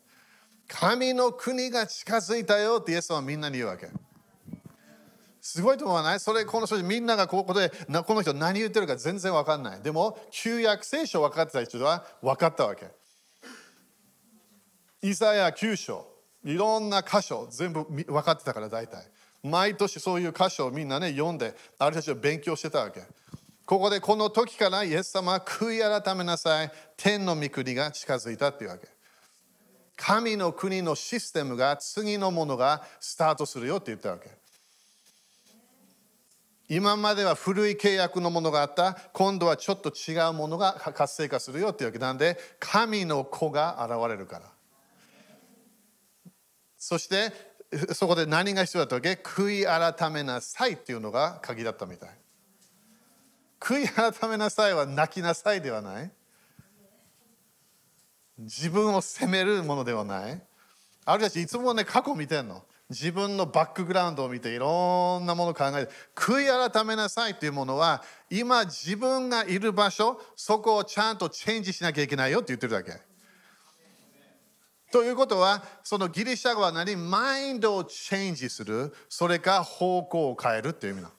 [0.68, 3.88] 神の国が近づいたよってイエス様はみんなに言うわけ。
[5.40, 6.20] すごいと思わない？
[6.20, 7.70] それ、この人みんながここで、
[8.06, 9.80] この人何言ってるか全然わかんない。
[9.80, 12.86] でも、旧約聖書分かってた人は分かったわけ。
[15.00, 16.06] イザヤ9章、
[16.44, 19.10] いろんな箇所、全部分かってたから大体。
[19.42, 23.00] 毎年そういう箇所をみんなね、読んで、ある人たちは勉強してたわけ。
[23.64, 26.70] ここでこの時からイエス様悔い改めなさい。
[26.96, 28.97] 天の御国が近づいたっていうわけ。
[30.00, 34.30] 神の国のシステムが次のものがスタートするよって言ったわけ。
[36.68, 44.44] 今までは古い契約のものがあった、今度はちょっと違うものが活性化するよっていうわけなんで、神の子が現れるから。
[46.78, 47.32] そして、
[47.92, 49.20] そこで何が必要だったわけ？
[49.22, 49.64] 悔い
[49.96, 52.10] 改めなさいっていうのが鍵だったみたい。
[53.58, 56.10] 悔い改めなさいは泣きなさいではない。
[58.38, 60.40] 自分を責めるものではない
[61.04, 72.92] あるいはいつもね過去見てんの自分のバックグラウンドを見ていろんなものを考えて悔い改めなさいというものは今自分がいる場所そこをちゃんとチェンジしなきゃいけないよって言ってるだけ。
[74.90, 76.96] ということはそのギリシャ語は何？
[76.96, 81.17] マインドをチェンジするそれか方向を変えるっていう意味なの。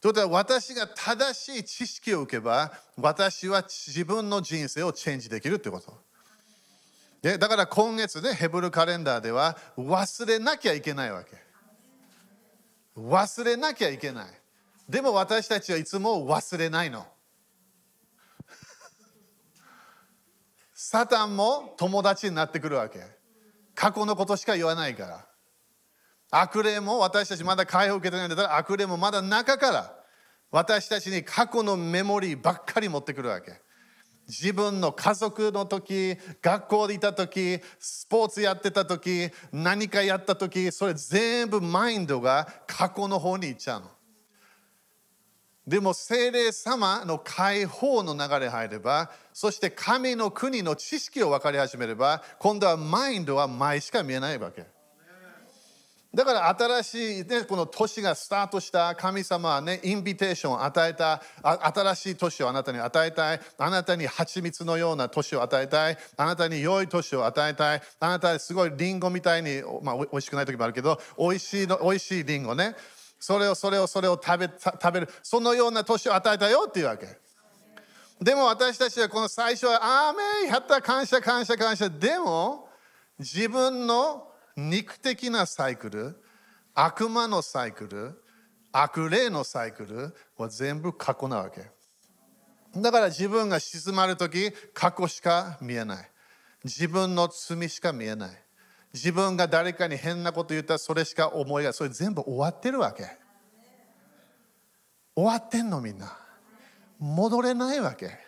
[0.00, 5.94] ということは私が正しい知識を受けば私は自分の人生をチェンジできるということ。
[7.22, 11.46] でだから今月でヘブルカレンダーでは忘れなきゃいけないわけ。
[12.96, 14.26] 忘れなきゃいけない。
[14.88, 17.06] でも私たちはいつも忘れないの。
[20.72, 23.04] サタンも友達になってくるわけ。
[23.74, 25.26] 過去のことしか言わないから。
[26.40, 29.96] 悪霊も私たちまだ解放を受けてないんだったら悪霊もまだ中から
[30.50, 33.60] 私たちに過去のメモリーばっかり持ってくるわけ。
[34.28, 43.90] 自分の家族の時、学校でいた時、スポーツやってた時、何かやった時、それ全部マインドが過去の方に行っちゃうの。
[45.66, 54.75] でも精霊様の解放の流れ入れば、そして神の国の知識を分かり始めれば、今度はマインドは前しか見えないわけ。
[56.14, 72.74] だから新しい、ね、この年がスタートした神様はね、インビテーションを与えた、新しい年をあなたに与えたい、あなたに蜂蜜のような年を与えたい、あなたに良い年を与えたい、あなたすごいリンゴみたいに、まあ、おいしくない時もあるけど、おいしいの、おいしいリンゴね。
[73.20, 77.08] それを、それを、それを食べ食べる、そのような年を与えたよっていうわけ。
[78.20, 81.90] でも私たちはこの最初は、アーメンやった感謝感謝感謝。
[81.90, 82.68] でも、
[83.18, 84.25] 自分の
[84.56, 86.22] 肉的なサイクル、
[86.74, 88.22] 悪魔のサイクル、
[88.72, 91.70] 悪霊のサイクルは全部過去なわけ。
[92.74, 96.10] だから自分が静まるとき、過去しか見えない。
[96.64, 98.30] 自分の罪しか見えない。
[98.92, 103.04] 自分が誰かに変なこと言ったらそれしか思いがそれ全部終わってるわけ。
[105.14, 106.16] 終わってんのみんな。
[106.98, 108.25] 戻れないわけ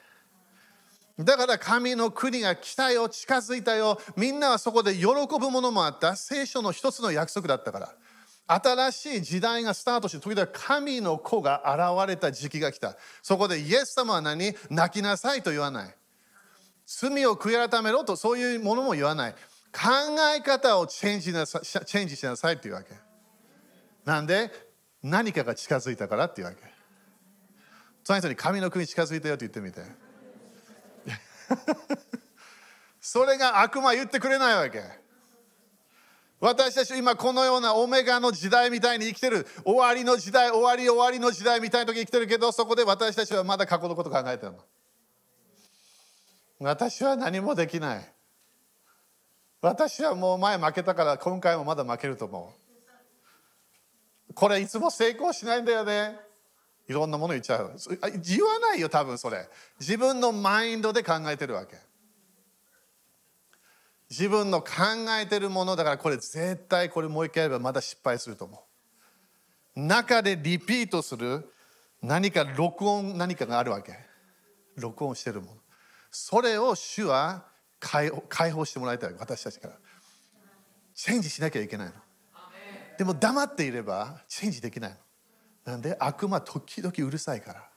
[1.19, 4.01] だから神の国が来たよ近づいたよ。
[4.17, 6.15] みんなはそこで喜ぶものもあった。
[6.15, 7.93] 聖書の一つの約束だったから。
[8.47, 12.97] 新しい時代がスタートして時々神の子が現れた時期が来た。
[13.21, 14.55] そこでイエス様は何？
[14.71, 15.95] 泣きなさいと言わない。
[16.87, 19.33] 罪を悔い改めろとそういうものも言わない。
[19.73, 19.81] 考
[20.35, 22.95] え方をチェンジなさチェンジしなさいっていうわけ。
[24.05, 24.51] なんで？
[25.03, 26.59] 何かが近づいたからっていうわけ。
[28.05, 30.08] その人に神の国近づいたよって言ってみて。
[33.01, 34.83] それが悪魔言ってくれないわけ。
[36.41, 44.59] 私たち今このようなオメガの時代みたいに生きてる終わりの時代終わり終わりの時代みたいな時生きてるけどそこで私たちはまだ過去のこと考えてるの。
[46.61, 48.13] 私は何もできない。
[49.61, 52.55] 私はもう前負けたから今回もまだ負けると思
[54.31, 54.35] う。
[54.35, 56.28] これいつも成功しないんだよね。
[56.89, 57.77] いろんなもの言っちゃう。
[58.25, 59.49] 言わないよ多分それ。
[59.79, 61.77] 自分のマインドで考えてるわけ。
[64.11, 64.71] 自分の考
[65.21, 68.65] えてるものだからこれ絶対これもう一回やればまだ失敗すると思
[69.77, 69.81] う。
[69.81, 71.53] 中でリピートする。
[72.01, 73.93] 何か録音何かがあるわけ。
[74.77, 75.61] 録音してるもの。
[76.11, 77.45] それを主は
[77.81, 78.11] 解
[78.51, 79.75] 放してもらいたい私たちから。
[80.95, 81.93] チェンジしなきゃいけないの。
[82.97, 84.97] でも黙っていればチェンジできないの。
[85.69, 87.69] なんで悪魔時々うるさいから。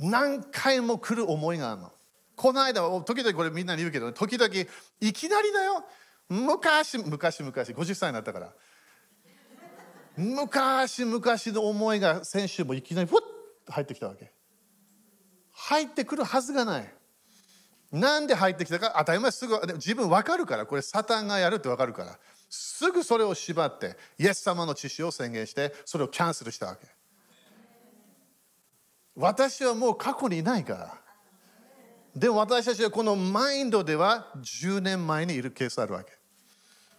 [0.00, 1.92] 何回も来る思いがあるの。
[2.34, 4.52] この間時々これみんなに言うけど時々
[5.00, 5.84] いきなりだよ。
[6.28, 8.52] 昔昔昔50歳になったから。
[10.16, 13.20] 昔昔の思いが先週もいきなりふっ
[13.64, 14.32] と入ってきたわけ。
[15.52, 16.92] 入ってくるはずがない。
[17.92, 22.18] なんで入ってきたか当たり前すぐ自分分かるからこれサタンがやるって分かるから。
[22.54, 26.86] すぐそれを縛ってイエス様の知識を宣言してそれをキャンセルしたわけ。
[29.16, 31.00] 私はもう過去にいないから。
[32.14, 36.12] でも私たちはこのマインドでは10年前にいるケースあるわけ。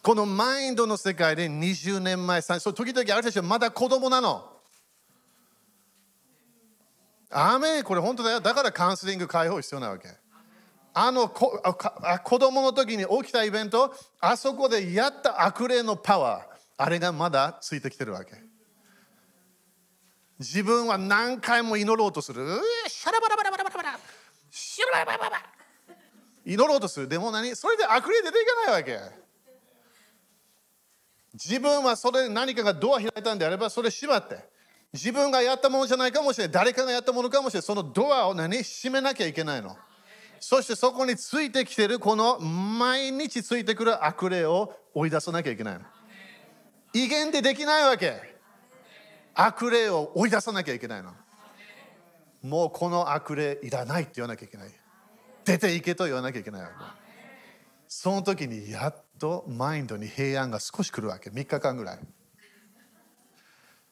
[0.01, 4.51] このマインドの世界で20年前そ時々あるたちはまだ子供なの。
[7.29, 8.41] アーメこれ本当だよ。
[8.41, 10.09] だからカウンセリング解放必要なわけ。
[10.97, 11.61] あの子
[12.23, 16.43] 子供の時に起きたイベントあそこでやった悪霊のパワー
[16.77, 18.31] あれがまだついてきてるわけ。
[20.39, 22.45] 自分は何回も祈ろうとする。
[22.87, 23.99] シャラバラバラバラバラバラ。
[24.49, 25.45] シャラバラバラバラ。
[26.45, 27.09] 祈ろうとする。
[27.09, 27.53] でも何？
[27.55, 28.99] それで悪霊出ていかないわけ。
[31.33, 34.37] 自分はそれ何かがドア開いたんであればそれ縛って。
[34.93, 36.53] 自分がやったものじゃないかもしれない。
[36.53, 37.63] 誰かがやったものかもしれない。
[37.63, 38.63] そのドアを何？
[38.63, 39.75] 閉めなきゃいけないの。
[40.39, 45.79] そしてそこについてきてるこの毎日ついてくる悪霊を追い出さなきゃいけない。
[46.93, 48.35] 威厳でできないわけ。
[49.33, 51.13] 悪霊を追い出さなきゃいけないの。
[52.41, 54.69] もうこの悪霊いらないって言わなきゃいけない。
[55.43, 56.73] 出ていけと言わなきゃいけないわけ。
[57.87, 61.29] その時にやっとマインドに平安が少し来るわけ。
[61.29, 61.99] 3日間ぐらい。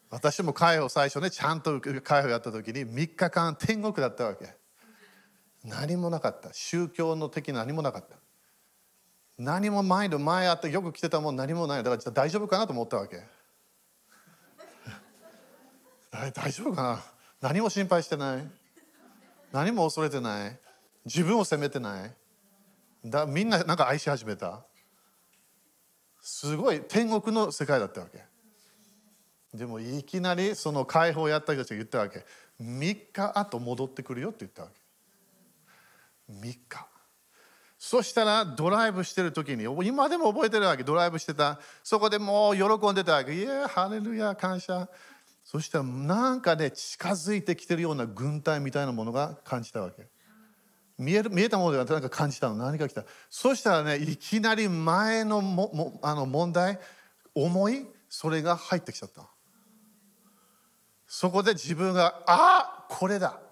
[0.09, 4.55] 私も介護最初ね、ちゃんと介護やった時に3日間天国だったわけ。
[5.63, 6.49] 何もなかった。
[6.53, 8.15] 宗教の的何もなかった。
[9.37, 11.83] 何も前の前あってよく来てたもん何もない。
[11.83, 13.23] だから大丈夫かなと思ったわけ。
[16.11, 17.03] 大丈夫かな？
[17.41, 18.47] 何も心配してない。
[19.51, 20.59] 何も恐れてない。
[21.05, 22.13] 自分を責めてない。
[23.05, 24.63] だみんななんか愛し始めた。
[26.21, 28.23] すごい天国の世界だったわけ。
[29.53, 32.25] でもいきなりその解放をやった人たちが言ったわけ。
[32.61, 34.82] 3日後戻ってくるよって言ったわけ。
[36.41, 36.59] 3日。
[37.77, 40.83] そしたらドライブしてる時に今でも覚えてるわけ。
[40.83, 41.59] ドライブしてた。
[41.83, 43.33] そこでもう喜んでたわけ。
[43.35, 44.87] いやハレルヤ感謝。
[45.43, 50.07] そしたらなんかね近づいてきてるような軍隊みたいなものが感じたわけ。
[50.97, 52.55] 見える見えたものではなんか感じたの。
[52.55, 53.03] 何か来た。
[53.29, 56.79] そしたらねいきなり前のももあの問題
[57.35, 59.27] 思いそれが入ってきちゃった。
[61.05, 63.42] そこで自分があこれだ。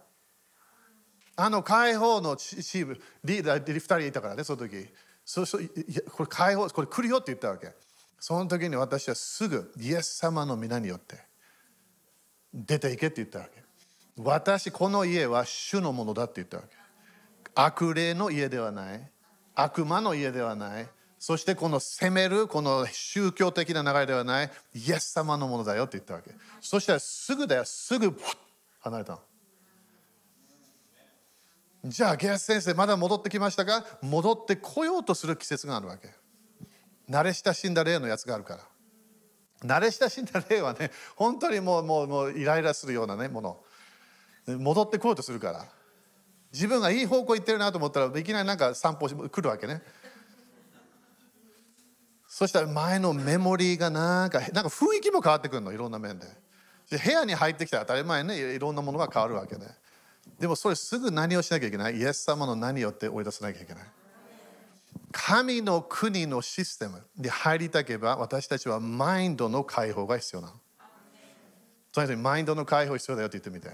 [1.44, 4.88] あの解放のチームリーダー2人いたからねその時。
[5.26, 5.68] そうそう
[6.12, 7.74] これ解放これ来るよって言ったわけ。
[8.20, 11.20] その時に私はすぐイエス様の皆によって
[12.54, 13.64] 出ていけって言ったわけ。
[14.18, 16.76] 私この家は主のものだって言ったわけ。
[17.56, 19.12] 悪霊の家ではない。
[19.56, 20.88] 悪魔の家ではない。
[21.18, 24.52] そしてこの責めるこの宗教的な流れではない。
[24.76, 26.36] イエス様のものだよって言ったわけ。
[26.60, 27.66] そしたらすぐだよ。
[27.66, 28.16] すぐ
[28.82, 29.31] 離れたの。
[31.84, 36.10] じゃあゲアス先生まだ戻ってきましたが戻ってこようとする季節があるわけ。
[37.10, 38.68] 慣れ親しんだ例のやつがあるから。
[39.64, 43.64] 慣れ親しんだ例はね本当にもうもうもうイライラするようなねもの。
[44.48, 45.66] 戻ってこようとするから。
[46.54, 49.82] 自分がいい方向行ってるなと思ったらいきなりなんか散歩して来るわけね。
[52.28, 56.28] そしたら前のメモリーがなんかなんか雰囲気も変わってくるのいろんな面で。
[56.90, 59.66] で部屋に入ってきたら当たり前ねいろんなものが変わるわけね。
[60.42, 61.98] でもそれすぐ何をしなきゃいけない？
[61.98, 63.84] イエス様の何をって追い出さなきゃいけない？
[65.12, 70.54] 神の国のシステムに入りたければ私たちはマインドの解放が必要なの。
[71.92, 73.70] とにかくマインドの解放必要だよって言ってみて。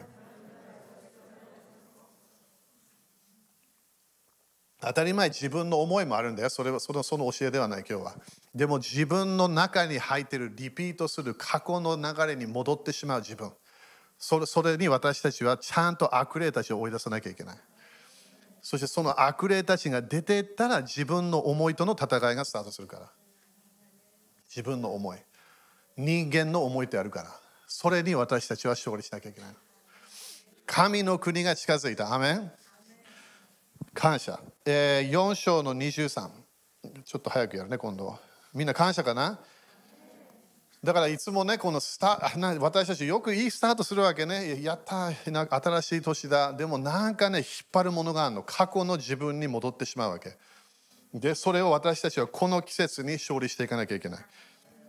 [4.81, 6.49] 当たり前自分の思いもあるんだよ。
[6.49, 8.15] それはそのその教えではない今日は。
[8.53, 13.53] でも自分の中に入ってるリピートする過去の流れに戻ってしまう自分。
[14.17, 17.57] それそれに私たちはちゃんと悪霊たちを追い出さなきゃいけない。
[18.61, 23.11] そしてその悪霊たちが出てったら自分の思いとの戦いがスタートするから。
[24.49, 25.17] 自分の思い。
[25.95, 27.29] 人間の思いってあるから。
[27.67, 29.49] それに私たちは勝利しなきゃいけない。
[30.65, 32.13] 神の国が近づいた。
[32.13, 32.51] アメン。
[33.97, 36.29] 感謝、えー、4章の23
[37.03, 38.15] ちょっと早くやるね今度
[38.53, 39.39] みんな感謝かな？
[40.83, 44.61] だからいつもねこのスタ私たちよくいいスタートするわけね。
[44.61, 46.53] やった新しい年だ。
[46.53, 48.43] でもなんかね引っ張るものがあるの。
[48.43, 50.37] 過去の自分に戻ってしまうわけ。
[51.13, 54.25] でそれを私たちはこの季節に勝利していかなきゃいけない。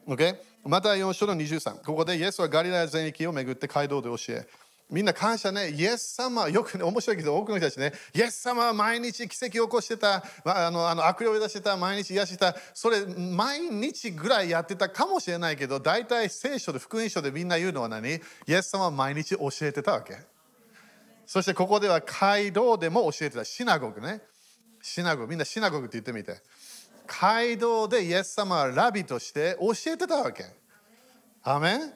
[0.06, 4.46] OK また4章の23ここでイエスはガリラヤ全域を巡って街道で教え。
[4.90, 5.70] みんな感謝ね。
[5.70, 18.14] イエス様、よくね、面白いけど、多くの人たちね、イエス様は毎日奇跡を起こしてた、あのあの悪霊を出してた、毎日癒してた、それ、毎日ぐらいやってたかもしれないけど、大体聖書で、福音書でみんな言うのは何？
[18.14, 20.16] イエス様は毎日教えてたわけ。
[21.26, 24.22] そしてここでは街道でも教えてた、シナゴグね。
[24.80, 26.40] シナゴグ、みんなシナゴグって言ってみて。
[27.06, 30.44] 街道でイエス様はラビとして教えてたわけ。
[31.42, 31.92] アメン？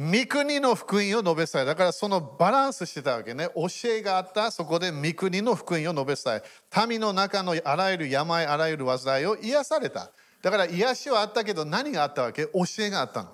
[0.00, 3.48] 御国の福音を述べ伝えだからそのバランスしてたわけね。
[3.56, 4.52] 教えがあった。
[4.52, 6.86] そこで御国の福音を述べ伝え。
[6.86, 10.10] 民の中のあらゆる病あらゆる災いを癒された。
[10.40, 12.46] だから癒しはあったけど何があったわけ？
[12.46, 13.30] 教えがあったの。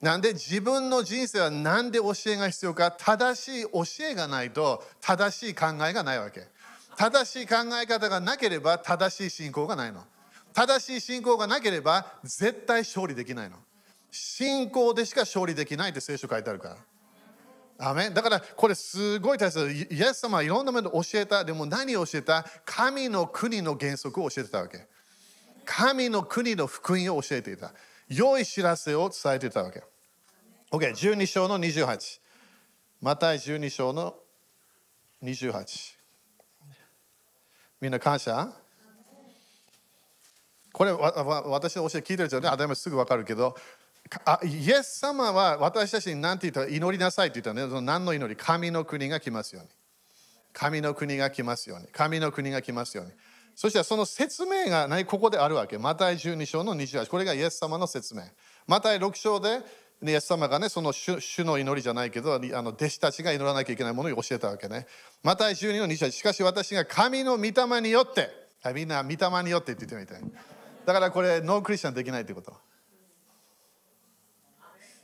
[0.00, 2.90] なんで自分の人生は何で教えが必要か？
[2.90, 6.48] 正しい教えがないと正しい考えがないわけ。
[6.96, 10.02] 正しい考え方がなければ正しい信仰がないの。
[10.52, 13.58] 正しい信仰がなければ絶対勝利できないの。
[14.16, 16.76] 信仰でしか勝利できないって聖書書いてあるから。
[17.78, 21.44] アメだからこれすごい大切イエス様はいろんな面で教えた。
[21.44, 22.44] でも何を教えた？
[22.64, 24.86] 神の国の原則を教えてたわけ。
[25.66, 27.74] 神の国の福音を教えていた。
[28.08, 29.82] 良い知らせを伝えていたわけ。
[30.70, 32.20] OK12 章の28
[33.02, 34.14] また12章の
[35.22, 35.96] 28
[37.80, 38.52] みんな感謝？
[40.72, 43.56] これ私の教え聞いてる人はね、当たり前すぐ分かるけど、
[44.24, 48.36] あイエス様は私たちに何て言ったら祈りなさいって言ったらね、何の祈り？
[48.36, 49.70] 神の国が来ますように。
[50.52, 51.88] 神の国が来ますように。
[51.88, 53.12] 神の国が来ますように。
[53.54, 55.04] そしてその説明が何？
[55.04, 55.78] ここであるわけ。
[55.78, 57.08] マタイ12章の28。
[57.08, 58.22] これがイエス様の説明。
[58.66, 59.60] マタイ6章で
[60.02, 64.86] イエス様がね、その主の祈りじゃないけど、あの弟子たちが祈らなきゃいけないものを教えたわけね。
[65.22, 66.10] マタイ12の28。
[66.10, 68.30] しかし私が神の御霊によって、
[68.74, 70.30] みんな御霊によってって言ってみたい。
[70.84, 72.52] だからこれ、ノークリスチャンできないってこと。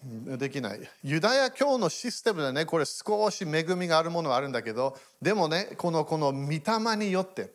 [0.03, 0.81] できない。
[1.05, 7.53] ユダヤ教のシステムでね、これ少し恵みがあるものはあるんだけど、でもね、このこの御霊によって、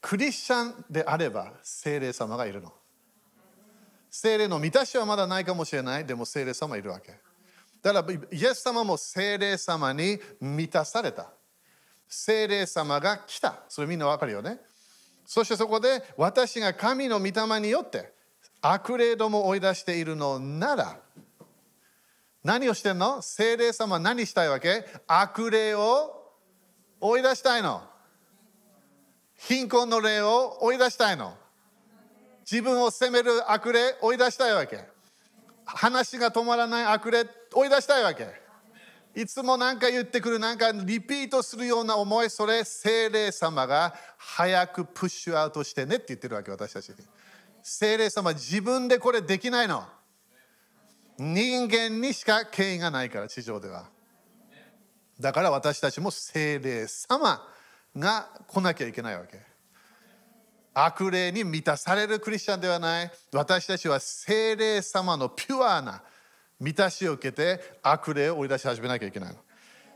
[0.00, 2.72] クリスチャンであれば精霊様がいるの。
[4.10, 7.18] 精霊の満たしはまだないかもしれない、でも精霊様いるわけ。
[7.82, 11.32] だからイエス様も精霊様に満たされた。
[12.08, 13.64] 精霊様が来た。
[13.68, 14.60] それみんなわかるよね。
[15.26, 18.12] そしてそこで私が神の御霊によって
[18.60, 20.98] 悪霊どもを追い出しているのなら
[22.44, 23.22] 何をしてんの？
[23.22, 24.84] 精霊様は何したいわけ？
[25.06, 26.30] 悪霊を
[27.00, 27.82] 追い出したいの。
[29.36, 31.34] 貧困の霊を追い出したいの。
[32.48, 34.84] 自分を責める悪霊追い出したいわけ。
[35.64, 38.28] 話が止まらない悪霊追い出したいわけ。
[39.14, 46.96] いつも何か言ってくる、なんかリピートするような思い、それ精霊様が早くプッシュアウトしてねって言ってるわけ、私たちに。
[47.62, 49.84] 精霊様自分でこれできないの。
[51.18, 53.88] 人間にしか権威がないから地上では。
[55.20, 57.40] だから私たちも精霊様
[57.96, 59.40] が来なきゃいけないわけ。
[60.74, 63.10] 悪霊に満たされるクリスチャンではない。
[63.32, 66.02] 私たちは精霊様のピュアな
[66.58, 69.36] 満たしを受けて悪霊を追い出し始めなきゃいけないの。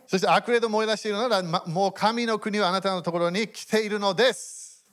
[0.06, 4.84] そして悪霊と燃え出しているなら、もう神の国はあなたのところに来ているのです。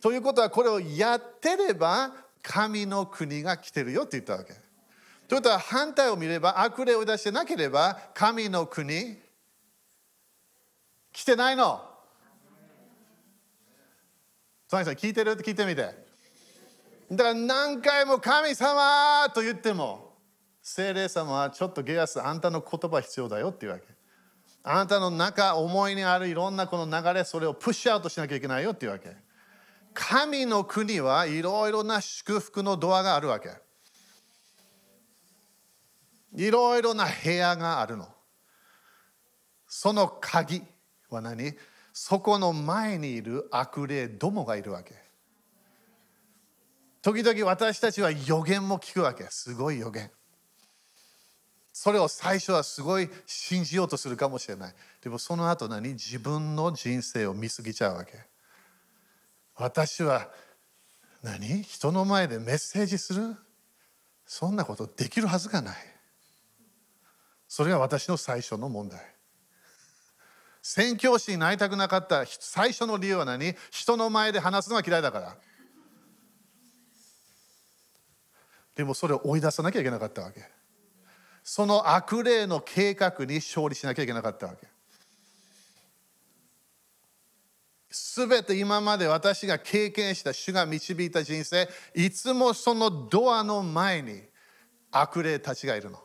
[0.00, 4.54] ということはこれをやってれば神の国が来てるよって言ったわけ。
[5.26, 9.16] ということは反対を見れば悪霊を出してなければ神の国
[11.12, 11.80] 来てないの。
[14.68, 15.32] トニさん聞いてる？
[15.32, 15.82] って聞いてみて。
[17.10, 20.14] だから何回も神様と言っても
[20.60, 23.84] 精霊様はちょっとゲアスあんたの言葉必要だよっていうわけ。
[24.64, 29.14] あなたの中思いにあるいろんなこの流れそれをプッシュアウトしなきゃいけないよっていうわけ。
[29.92, 33.50] 神の国はいろいろな祝福のドアがあるわけ。
[36.34, 38.08] いろいろな部屋があるの。
[39.68, 40.62] その鍵
[41.08, 41.54] は何？
[41.92, 44.94] そこの前にいる悪霊どもがいるわけ。
[47.02, 49.24] 時々私たちは予言も聞くわけ。
[49.24, 50.10] すごい予言。
[51.72, 54.74] それを最初はすごい信じようとするかもしれない。
[55.02, 55.90] でもその後何？
[55.90, 58.12] 自分の人生を見過ぎちゃうわけ。
[59.56, 60.28] 私は
[61.22, 61.62] 何？
[61.62, 63.36] 人の前でメッセージする？
[64.26, 65.76] そんなことできるはずがない。
[67.56, 69.00] それが私の最初の問題。
[70.60, 73.54] 宣教師になりたくなかった最初の理由は何？
[73.70, 75.36] 人の前で話すのが嫌いだから。
[78.74, 80.42] でもそれを追い出さなきゃいけなかったわけ。
[81.44, 84.66] その悪霊の計画に勝利しなきゃいけなかったわけ。
[87.88, 94.22] すべて今まで私が経験した主が導いた人生いつもそのドアの前に
[94.90, 96.00] 悪霊たちがいるの。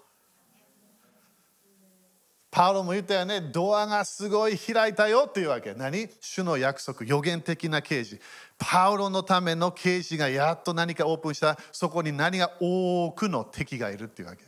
[2.52, 5.76] パウロも言ったよね、ドアがすごい開いたよっていうわけ。
[5.76, 6.10] 何？
[6.20, 8.22] 主の約束、予言的な啓示。
[8.58, 14.44] パウロのための啓示がやっと何かオープンした、そこに何が多くの敵がいるっていうわけ。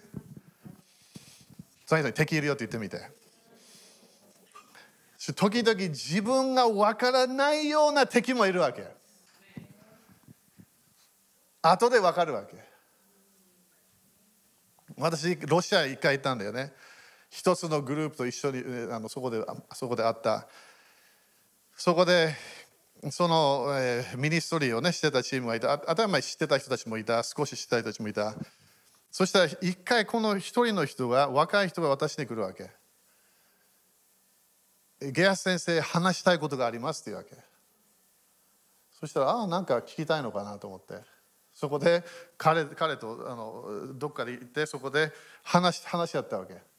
[1.85, 3.21] 最初に敵いるよって言ってみて。
[5.35, 8.87] 時々自分がわからないような敵もいるわけ。
[11.61, 12.55] 後でわかるわけ。
[14.97, 16.73] 私、ロシア一回行ったんだよね。
[17.31, 18.61] 一つのグループと一緒に
[18.91, 19.41] あのそこで
[19.73, 20.47] そこで会った。
[21.77, 22.35] そこで
[23.09, 25.77] その、えー、ミニストリーをねしてたチームがいた。
[25.79, 27.23] 当たり前知ってた人たちもいた。
[27.23, 28.35] 少し知った人たちもいた。
[29.09, 32.69] そしたら一回この一人の人が若い人が私に来るわけ。
[34.99, 37.35] ゲアス先生話したいことがありますっていうわけ。
[38.99, 40.95] そしたらああなんか聞きたいのかなと思って。
[41.53, 42.03] そこで
[42.37, 45.11] 彼彼とあのどっかで行ってそこで
[45.43, 46.70] 話話し合ったわけ。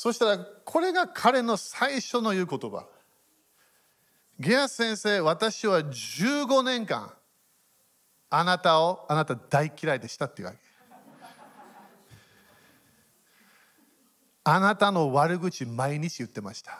[0.00, 2.86] そしたらこれが彼の最初の言う言葉。
[4.38, 7.12] ゲアス先生私は15年間
[8.30, 10.58] あなたをあなた大嫌いでしたっていうわけ。
[14.42, 16.78] あなたの悪口毎日言ってました。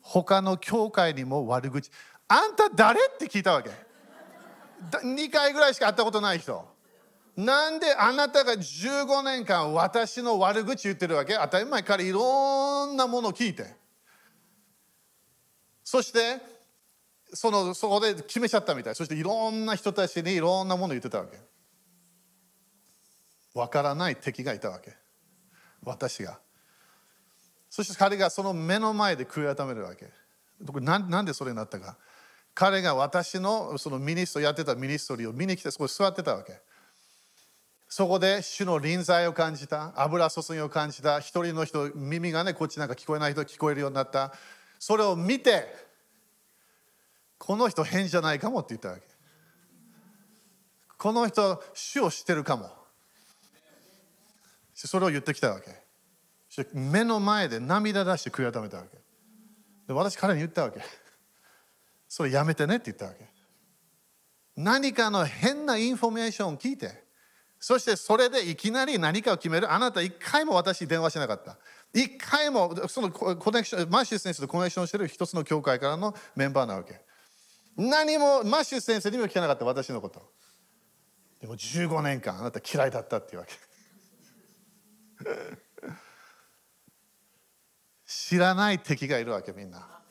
[0.00, 1.92] 他の教会にも悪口。
[2.26, 2.98] あんた誰？
[3.06, 3.70] って聞いたわけ。
[4.90, 6.71] 2回ぐらいしか会ったことない人。
[7.36, 11.34] なんであなたが15年間私の悪口言ってるわけ？
[11.34, 13.74] 当たり前からいろんなものを聞いて。
[15.82, 16.40] そして
[17.32, 18.94] そのそこで決めちゃったみたい。
[18.94, 21.38] そしていろんな人たちにいろんなものを言ってたわけ。
[23.54, 24.94] わからない敵がいたわけ。
[25.82, 26.38] 私が。
[27.70, 30.10] そして彼がその目の前で悔い改めるわけ。
[30.80, 31.96] なんでそれになったか。
[32.54, 36.60] 彼が私のそのミニストやってたミニストリーを見に来てそこに座ってたわけ。
[37.94, 44.32] そこで主の臨在を感じた油注ぎを感じた一人の人耳がねこっちなんか聞こえない人聞こえるようになった。
[44.78, 45.66] それを見て
[47.36, 49.02] この人変じゃないかもって言ったわけ。
[50.96, 52.70] この人主を知ってるかも。
[54.72, 56.64] それを言ってきたわけ。
[56.72, 58.96] 目の前で涙出して悔い改めたわけ。
[59.86, 60.80] で私彼に言ったわけ。
[62.08, 63.28] それやめてねって言ったわけ。
[64.56, 67.01] 何かの変なインフォメーションを聞いて
[67.64, 69.72] そしてそれでいきなり何かを決める。
[69.72, 71.56] あなた一回も私に電話しなかった。
[71.94, 77.00] 一回もそのコネクション、マッシュ先生とコネクションしてる一つの教会からのメンバーなわけ。
[77.76, 80.28] 何もマッシュ先生にも聞かなかった私のこと。
[81.40, 83.54] でも15年間あなた嫌いだったっていうわけ。
[88.04, 90.02] 知らない敵がいるわけみんな。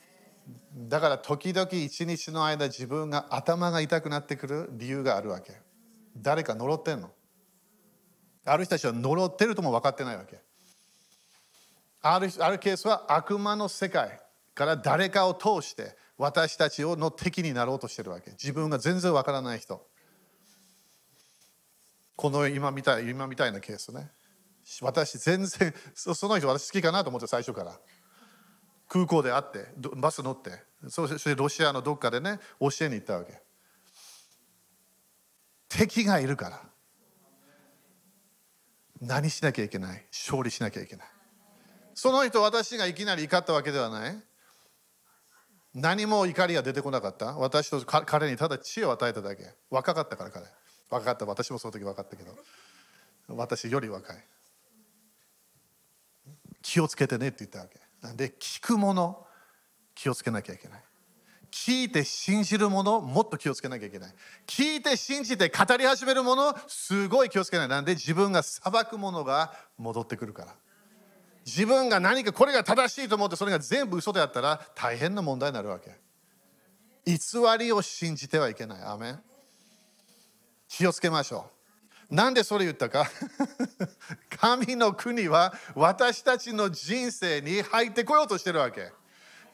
[0.74, 5.60] だから時々一日の間自分が頭が痛くなってくる理由があるわけ。
[6.16, 7.10] 誰か呪ってんの
[8.44, 10.40] ある人たちは呪ってるとも分かってないわけ。
[12.00, 14.20] あるあるケースは悪魔の世界
[14.54, 18.32] から誰かを通して私たちをの敵になろうとしてるわけ。
[18.32, 19.86] 自分が全然分からない人。
[22.16, 24.10] この今みたい今みたいなケースね。
[24.80, 27.78] 私全然その人私好きかなと思って最初から。
[28.88, 30.50] 空港で会ってバス乗って
[30.90, 33.40] そしてロシアのどっかでね教えに行ったわけ。
[35.68, 36.71] 敵がいるから。
[39.04, 40.06] 何しなきゃいけない？
[40.12, 41.06] 勝利しなきゃいけない。
[41.92, 44.16] その人私がいきなり怒ったわけではない。
[45.74, 47.34] 何も怒りが出てこなかった。
[47.36, 49.42] 私と彼にただ知恵を与えただけ。
[49.70, 50.46] 若かったから彼。
[50.88, 51.26] 若かった。
[51.26, 52.32] 私もその時分かったけど。
[53.28, 54.24] 私より若い。
[56.62, 57.80] 気をつけてねって言ったわけ。
[58.02, 59.26] なんで聞くもの
[59.96, 60.84] 気をつけなきゃいけない。
[61.52, 64.14] 聞いて信じるものもっと気をつけなきゃいけない。
[64.46, 67.68] 聞いて信じて語り始めるものすごい気をつけない。
[67.68, 70.54] なんで自分が裁くものが戻ってくるから。
[71.44, 75.90] 自分が何かこれが正しいと思ってそれが全部嘘であったら大変な問題になるわけ。
[77.04, 77.18] 偽
[77.58, 78.82] りを信じてはいけない。
[78.82, 79.20] アメン。
[80.68, 81.50] 気をつけましょ
[82.10, 82.14] う。
[82.14, 83.10] なんでそれ言ったか。
[84.40, 88.90] 神の国は私たちの人生に入ってこようとしてるわけ。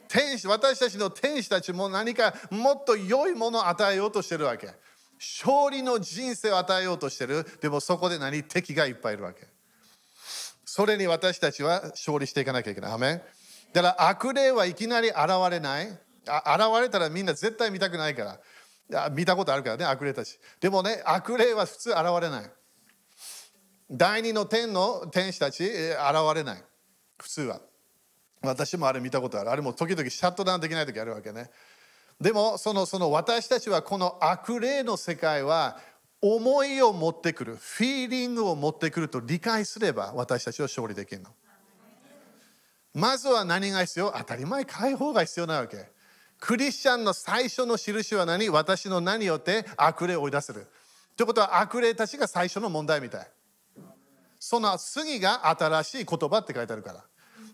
[0.08, 4.68] 天使私たちの天使たちも何かもっと良いものを与えようとしてるわけ
[5.18, 8.42] 勝利の人生を与えようとしてるでもそこで何？
[8.44, 9.46] 敵がいっぱいいるわけ
[10.64, 12.92] それに私たちは勝利していかなきゃいけない。
[12.92, 13.22] アメ
[13.72, 15.18] だから悪霊はいきなり現
[15.50, 15.86] れない。
[15.88, 15.98] 現
[16.80, 18.38] れたらみんな絶対見たくないか
[18.90, 19.10] ら。
[19.10, 20.38] 見たことあるからね、悪霊たち。
[20.60, 22.50] でもね、悪霊は普通現れない。
[23.90, 25.96] 第二の天の天使たち、現
[26.34, 26.64] れない。
[27.18, 27.60] 普通は。
[28.42, 29.50] 私もあれ見たことある。
[29.50, 31.50] あれも時々シャットダウンできない時あるわけね。
[32.20, 35.78] でもそのその私たちはこの悪霊の世界は
[36.20, 41.30] 思いを持ってくる、フィーリングを持ってくると理解すれば私たちは勝利できるの。
[42.94, 44.12] まずは何が必要？
[44.16, 45.90] 当たり前、解放が必要なわけ。
[46.40, 48.48] クリスチャンの最初の印は何？
[48.48, 50.66] 私の何よって悪霊を追い出せる。
[51.16, 53.28] ということは悪霊たちが最初の問題みたい。
[54.40, 57.04] その次が新しい言葉って書いてあるから。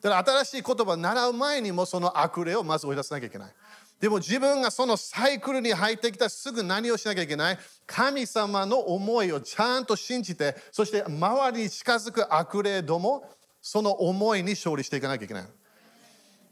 [0.04, 3.52] だから新しい言葉を習う前にもその悪霊をまず追い出さなきゃいけない。
[3.98, 7.58] でも自分がそのサイクルに入ってきたすぐ何をしなきゃいけない。
[7.86, 13.30] 神様の思いをちゃんと信じてそして周りに近づく悪霊ども
[13.62, 15.44] その思いに勝利していかなきゃいけない。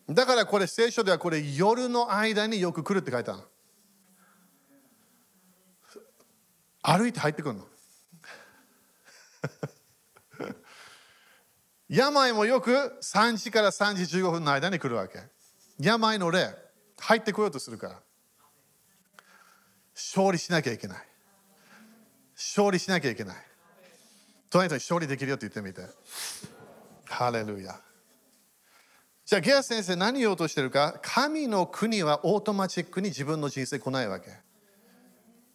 [0.09, 3.43] だからこれ聖書ではこれ夜の間によく来るって書いてある
[6.81, 7.67] 歩いて入ってくるの。
[11.95, 12.71] 病もよく
[13.03, 15.19] 3時から3時15分の間に来るわけ。
[15.79, 16.57] 病の霊
[16.99, 18.01] 入ってこようとするから。
[19.95, 20.99] 勝利しなきゃいけない。
[22.35, 23.37] 勝利しなきゃいけない。
[24.49, 25.83] 隣人に勝利できるよって言ってみて。
[27.11, 27.79] ハレルヤ。
[29.27, 30.99] じゃあゲア先生何言おうとしてるか？
[31.03, 34.31] 神の国はオートマチックに自分の人生来ないわけ。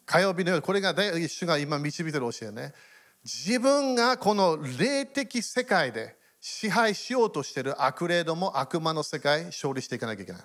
[0.06, 2.76] 火曜日の夜これが主が今導いてる教えね。
[3.24, 10.42] 自分がこの霊的世界で支配しようとしている悪霊ども悪魔の世界勝利していかなきゃいけない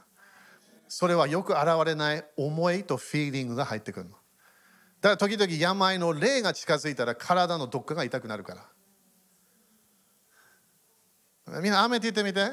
[0.95, 4.11] それはよく現れない思いとフィーリングが入ってくるの。
[4.11, 4.17] だ
[5.01, 8.69] から時々病の霊が近づいたら体のどっかが痛くなるか
[11.47, 11.63] ら。
[11.63, 12.47] みんな雨って言ってみて。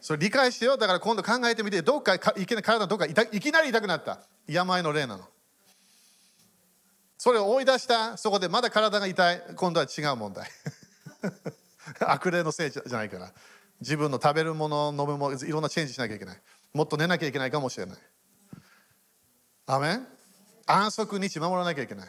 [0.00, 0.76] それ理解してよ。
[0.76, 4.26] だから今度考えてみて、どっかいきなり体どっかいきなり痛くなった。
[4.48, 5.24] 病の霊なの。
[7.16, 9.42] それを追い出した、そこでまだ体が痛い。
[9.54, 10.50] 今度は違う問題。
[12.00, 13.32] 悪霊のせいじゃないから。
[13.80, 16.40] 自分の食べるもの、飲むもの、いろんなチェンジしなきゃいけない。
[16.74, 17.98] もっと寝なきゃいけないかもしれない。
[19.66, 20.06] アメン？
[20.66, 22.08] 安息日守らなきゃいけない。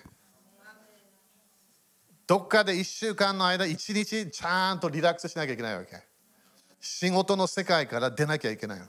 [2.25, 6.01] どっかで1週間の間、1日ちゃんとリラックスしなきゃいけないわけ。
[6.79, 8.85] 仕事の世界から出なきゃいけないの。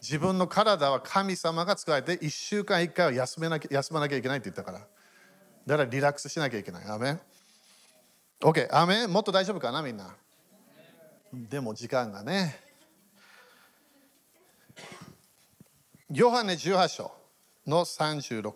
[0.00, 4.78] 自分の体は神様が使えて1週間1回は休めなきゃ休まなきゃいけないって言ったから。
[4.78, 6.86] だからリラックスしなきゃいけない。
[6.86, 7.20] アメン？
[8.40, 10.14] ?OK、アメンもっと大丈夫かなみんな？
[11.32, 12.58] でも時間がね。
[16.10, 17.12] ヨハネ18章
[17.66, 18.52] の36。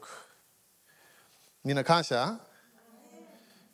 [1.62, 2.39] みんな感謝？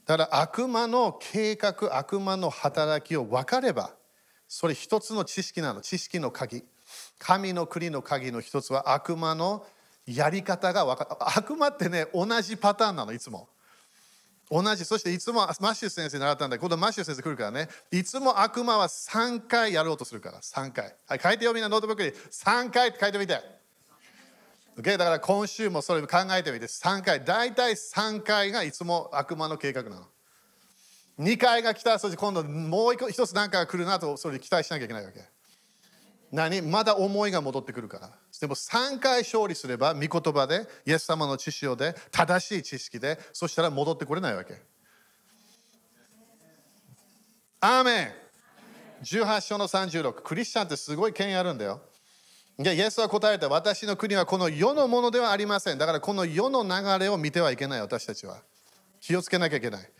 [0.04, 3.92] ただ悪魔の計画、悪魔の働きを分かれば、
[4.48, 6.64] それ一つの知識なの、知識の鍵。
[7.18, 9.64] 神の国の鍵の一つは悪魔の
[10.06, 11.16] やり方が分かる。
[11.38, 13.48] 悪魔ってね、同じパターンなの、いつも。
[14.50, 20.96] 同じ、そしていつもマッシュ先生習ったんだけど、マッシュ先生来るからね、いつも悪魔は3回やろうとするから、3回。
[21.06, 22.10] はい、書いてよ、みんなノートブックに。
[22.10, 23.60] 3回って書いてみて。
[24.80, 24.96] Okay?
[24.96, 30.06] だから今週もそれ考えてみて3回大体3回がいつも悪魔の計画なの
[31.18, 35.20] 2回が来たらそして今度もう一つ何かが来るなとそれ期待しなきゃいけないわけ
[36.32, 36.62] 何？
[36.62, 38.10] まだ思いが戻ってくるから
[38.40, 44.54] でも3回勝利すれば御言葉でイエス様の知識で正しい知識でそしたら戻ってこれないわけ
[47.60, 48.12] アーメン
[49.02, 51.80] 18章の36クリスチャンってすごい権威あるんだよ
[52.62, 53.48] で、イエスは答えた。
[53.48, 55.78] 私の国はこの世のものではありません。
[55.78, 58.42] だからこの世の流れを見てはいけない、私たちは。
[59.00, 59.90] 気をつけなきゃいけない。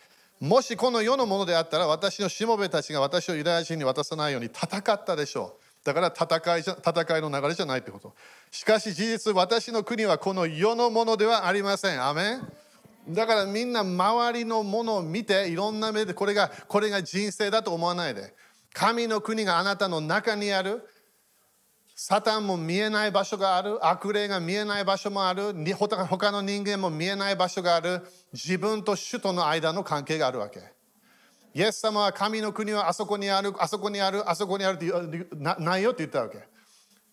[0.41, 5.70] もしこの世のものであったら、私のしもべたちが私をユダヤ人に渡さないように戦ったでしょう。
[5.85, 8.15] だから戦いじゃ戦いの流れじゃないってこと。
[8.51, 12.05] しかし事実私の国はこの世のものではありません。
[12.05, 12.39] アメ
[13.09, 18.35] だからみんな周りのものを見ていろんな目でこれがこれが人生だと思わないで。
[18.73, 20.87] 神の国があなたの中にある。
[21.97, 23.85] サタンも見えない場所がある。
[23.87, 25.53] 悪霊が見えない場所もある。
[25.77, 28.01] 他の人間も見えない場所がある。
[28.33, 30.61] 自分と主との間の関係があるわけ。
[31.53, 36.39] イエス様は神の国はあそこにあるあそこにあるあそこにあるってなないよって言ったわけ。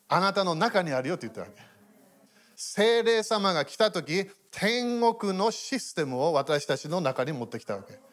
[0.09, 1.53] あなたの中にあるよって言ったわけ。
[2.55, 7.93] 精霊様が来た時天国のシステムを私たちの中に持ってきたわけ。
[7.93, 8.03] だか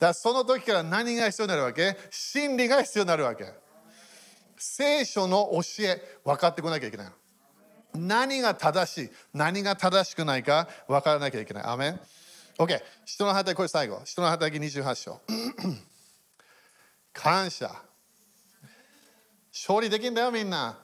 [0.00, 1.96] らその時から何が必要になるわけ？
[2.10, 3.44] 真理が必要になるわけ。
[4.56, 7.12] 聖書の教え分かってこなきゃいけない
[7.94, 11.64] 何が正しい何が正しくないか分からなきゃいけない。
[11.64, 12.00] アメン。
[12.60, 15.20] OK 人の働きこれ最後人の働き28章
[17.12, 17.74] 感謝
[19.52, 20.78] 勝利できんだよみんな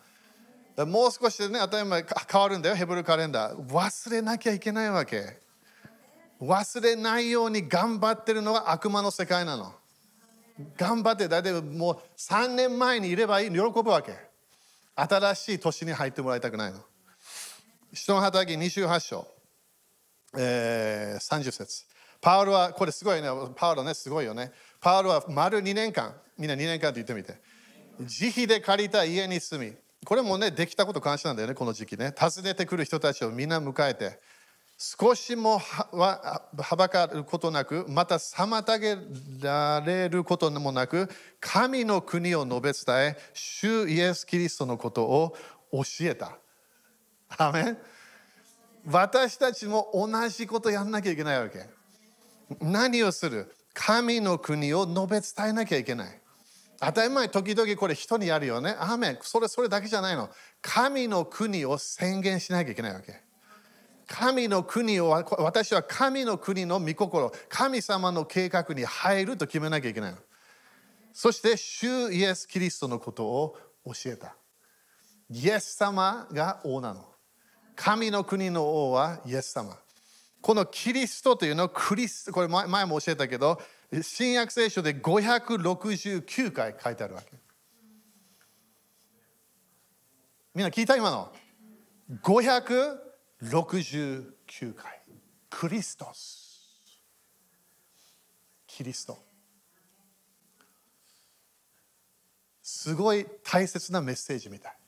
[0.85, 3.67] もう少しでね、当たり前変わるんだよ、ヘブルカレンダー。
[3.69, 5.39] 忘れなきゃいけないわけ。
[6.39, 9.73] 忘れないように頑張ってるのが悪魔の世界なの。
[10.77, 14.13] 頑張って、だいたいもう3年前にいればいい、喜ぶわけ。
[14.95, 16.81] 新しい年に入ってもらいたくないの。
[17.95, 19.27] 人の働き28章、
[20.37, 21.85] えー、30節
[22.21, 24.53] パウロは、これすごいね、パウロね、すごいよね。
[24.81, 27.41] パウロは丸2年間、みんな2年間って言ってみて。
[28.01, 29.75] 自費で借りた家に住み、
[30.05, 32.15] これもね、できたこと感謝なんだよね、この時期ね。
[32.19, 34.21] 訪ねてくる人たちをみんな迎えて、
[34.79, 36.43] 少しもは
[36.77, 38.97] ばかることなく、また妨げ
[39.41, 41.09] られることもなく、
[41.41, 45.37] 神の国を述べ伝え、主イエス・キリストのことを
[45.73, 46.39] 教えた。
[47.39, 47.79] アメン
[48.87, 51.69] 私たちも同じことやんなきゃいけないわけ。
[52.61, 53.53] 何をする？
[53.75, 56.21] 神の国を述べ伝えなきゃいけない。
[56.79, 58.77] 当たり前、時々これ人にやるよね。
[58.79, 59.19] アーメン。
[59.23, 60.31] それ、それだけじゃないの。
[60.63, 63.23] 神の国を宣言しなきゃいけないわけ。
[64.07, 70.19] 神の国を、私は神の国の御心、神様の計画に入ると決めなきゃいけないの。
[71.13, 73.57] そして、主イエス・キリストのことを
[73.87, 74.37] 教えた。
[75.31, 77.16] イエス様が王なの。
[77.77, 79.79] 神の国の王はイエス様。
[80.41, 83.63] このキリストというのはクリス、これ前も教えたけど、
[84.03, 87.31] 新約聖書で569回書いてあるわけ。
[90.55, 91.31] みんな聞いた今の
[92.23, 95.03] ?569 回。
[95.51, 96.47] クリストス。
[98.67, 99.19] キリスト。
[102.63, 104.79] すごい大切なメッセージみたい。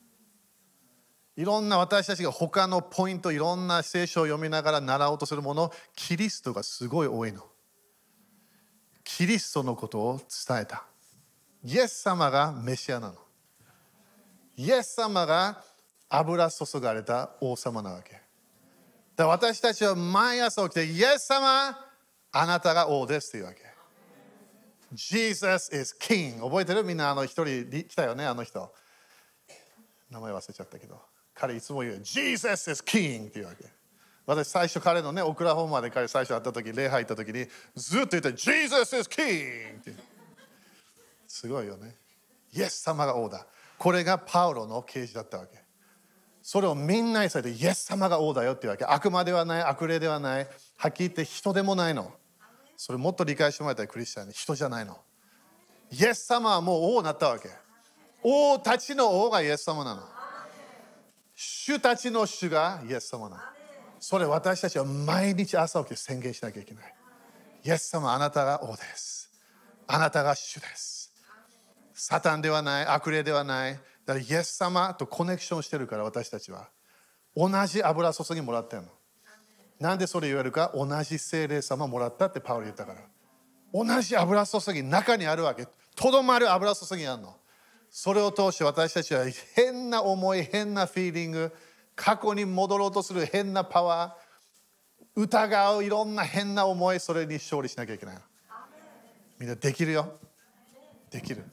[1.39, 7.45] いろんな私たちが他のポイント、いろんな聖書を読みながら習おうとするもの、キリストがすごい多いの。
[9.05, 10.83] キリストのことを伝えた。
[11.63, 13.15] イエス様がメシアなの。
[14.57, 15.63] イエス様が
[16.09, 18.21] 油注がれた王様なわけ。
[19.15, 21.79] だ私たちは毎朝起きて、イエス様、
[22.33, 23.61] あなたが王ですというわけ。
[24.93, 26.41] Jesus is King。
[26.41, 26.83] 覚えてる？
[26.83, 28.75] みんなあの一人来たよね、あの人。
[30.11, 31.01] 名前忘れちゃったけど。
[31.39, 33.65] 彼いつも言う、Jesus is King っていうわけ。
[34.27, 39.79] 私最初彼のね、オクラホーマで彼最初会った時、礼拝行った時にずっと言って、Jesus is King!
[39.79, 39.93] って
[41.29, 41.95] すごいよね。
[42.53, 43.47] イエス様が王だ。
[43.79, 45.59] これがパウロの啓示だったわけ。
[46.43, 48.85] それをみんなにされて、イエス様が王だよっていうわけ。
[48.85, 52.13] 悪魔ではない、悪霊ではない、はっきり言って人でもないの。
[52.77, 54.99] それもっと理解してもらいたいクリスチャンに人じゃないの。
[55.91, 57.49] イエス様はもう王になったわけ。
[58.23, 60.18] 王たちの王がイエス様なの。
[61.41, 63.43] 主たちの主がイエス様なの。
[64.01, 66.95] それ私たちは毎日朝起きて宣言しなきゃいけない。
[67.65, 69.31] イエス様、あなたが王です。
[69.87, 71.13] あなたが主です。
[71.95, 73.75] サタンではない、悪霊ではない。
[74.05, 76.71] だからイエス様とコネクションしてるから私たちは。
[77.37, 78.89] 同じ油注ぎもらってるの。
[79.79, 80.73] なんでそれ言えるか？
[80.75, 83.01] 同じ精霊様もらったってパウロ言ったから。
[83.73, 85.69] 同じ油注ぎ中にあるわけ。
[85.95, 87.37] とどまる油注ぎあるの。
[87.91, 89.25] それを通して私たちは
[89.55, 91.53] 変な思い、変なフィーリング、
[91.97, 98.19] 過去に戻ろうとする変なパワー疑ういろんな変な思いそれに勝利しなきゃいけない。
[99.39, 100.19] みんなできるよ。
[101.11, 101.45] できる。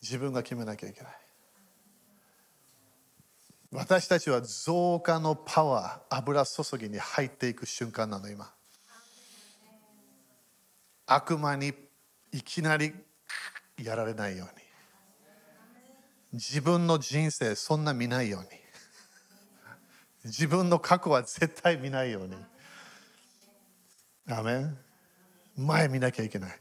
[0.00, 1.12] 自分が決めなきゃいけない。
[3.72, 8.50] 私たちは増加のパワー油注ぎに入っていく瞬間なの今。
[11.06, 11.74] 悪魔に
[12.32, 12.94] いきなり
[13.82, 14.66] やられないように。
[16.34, 18.48] 自分の人生そんな見ないように。
[20.24, 22.36] 自分の過去は絶対見ないように。
[24.28, 24.78] アメン。
[25.56, 26.60] 前見なきゃいけない。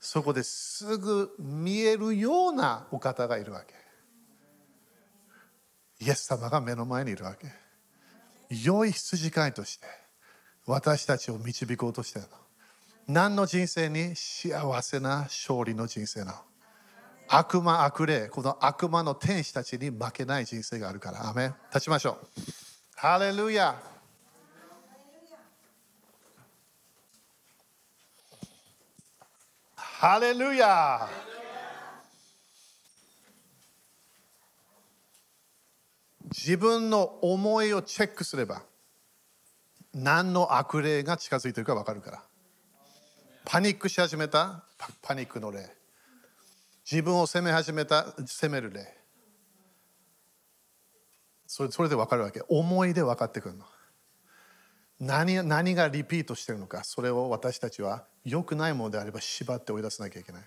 [0.00, 3.74] そこですぐ見えるようなお方がいるわけ。
[6.04, 7.52] イエス様が目の前にいるわけ。
[8.50, 9.86] 良い羊飼いとして
[10.66, 12.43] 私たちを導こうとしてるの。
[13.06, 16.32] 何の人生に幸せな勝利の人生なの？
[17.28, 21.28] 悪魔悪霊この悪魔の天使たちに負けない人生があるから。
[21.28, 21.54] アメン。
[21.70, 22.26] 立ちましょう。
[22.96, 23.76] ハレルヤ。
[29.76, 31.08] ハレルヤ。
[36.36, 38.62] 自分の思いをチェックすれば
[39.94, 42.22] 何の悪霊が近づいてるか分かるから。
[43.44, 44.64] パニックし始めた？
[45.02, 45.70] パニックの霊
[46.90, 48.06] 自分を責め始めた？
[48.26, 48.86] 責める霊
[51.46, 52.42] それそれで分かるわけ。
[52.48, 53.64] 思いで分かってくるの。
[54.98, 56.82] 何何がリピートしてるのか。
[56.84, 60.42] それを私たちは良くないものであれば縛って追い出さなきゃいけない。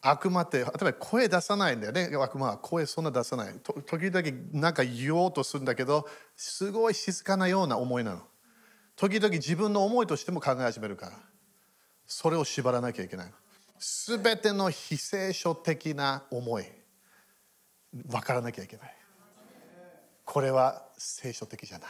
[0.00, 2.08] 悪魔って例えば声出さないんだよね。
[2.16, 2.58] 悪魔は。
[2.58, 3.54] 声そんな出さない。
[3.86, 8.22] 時々なんか言おうとするんだけどすごい静かなような思いなの。
[8.96, 11.12] 時々自分の思いとしても考え始めるから。
[12.12, 13.32] それを縛らなきゃいけない。
[13.78, 16.64] すべての非聖書的な思い
[17.94, 18.96] 分からなきゃいけない。
[20.24, 21.88] これは聖書的じゃない。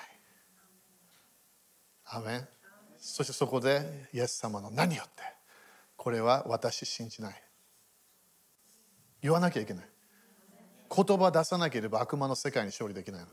[2.05, 2.49] アメン。
[2.99, 5.23] そしてそこでイエス様の何よって。
[5.97, 7.43] これは私信じない。
[9.23, 9.85] 言わなきゃいけない。
[10.95, 13.27] 言葉出さなければ悪魔の世界に勝利できないの。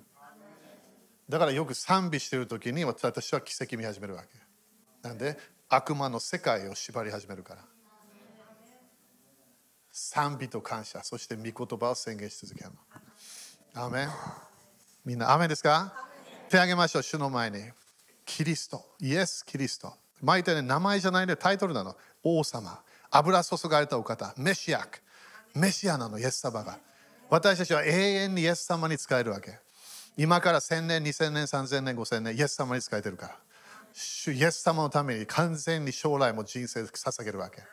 [1.28, 4.30] だからよく賛美してる時に私は奇跡見始めるわけ。
[5.06, 5.57] なんで？
[5.70, 7.62] 悪魔の世界を縛り始めるから。
[9.92, 12.72] 賛美と感謝そして御言葉を宣言し続ける
[13.76, 13.84] の。
[13.84, 14.08] アメ
[15.04, 15.94] みんなアメですか？
[16.50, 17.60] 手挙げましょう主の前に。
[18.26, 18.86] キリスト。
[19.00, 19.94] イエス・キリスト。
[20.22, 21.96] 前言った名前じゃないでタイトルなの。
[22.24, 22.82] 王様。
[23.10, 24.34] 油注がれたお方。
[24.38, 25.00] メシアク。
[25.56, 26.78] メシアなのイエス様が。
[27.30, 29.60] 私たちは永遠にイエス様に使えるわけ。
[30.16, 33.38] 今から1000年2000年3000年5000年イエス様に使えてるから。
[33.94, 37.64] 主イエス様のために完全に将来も人生を捧げるわけ。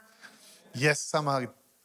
[0.74, 1.40] イエス様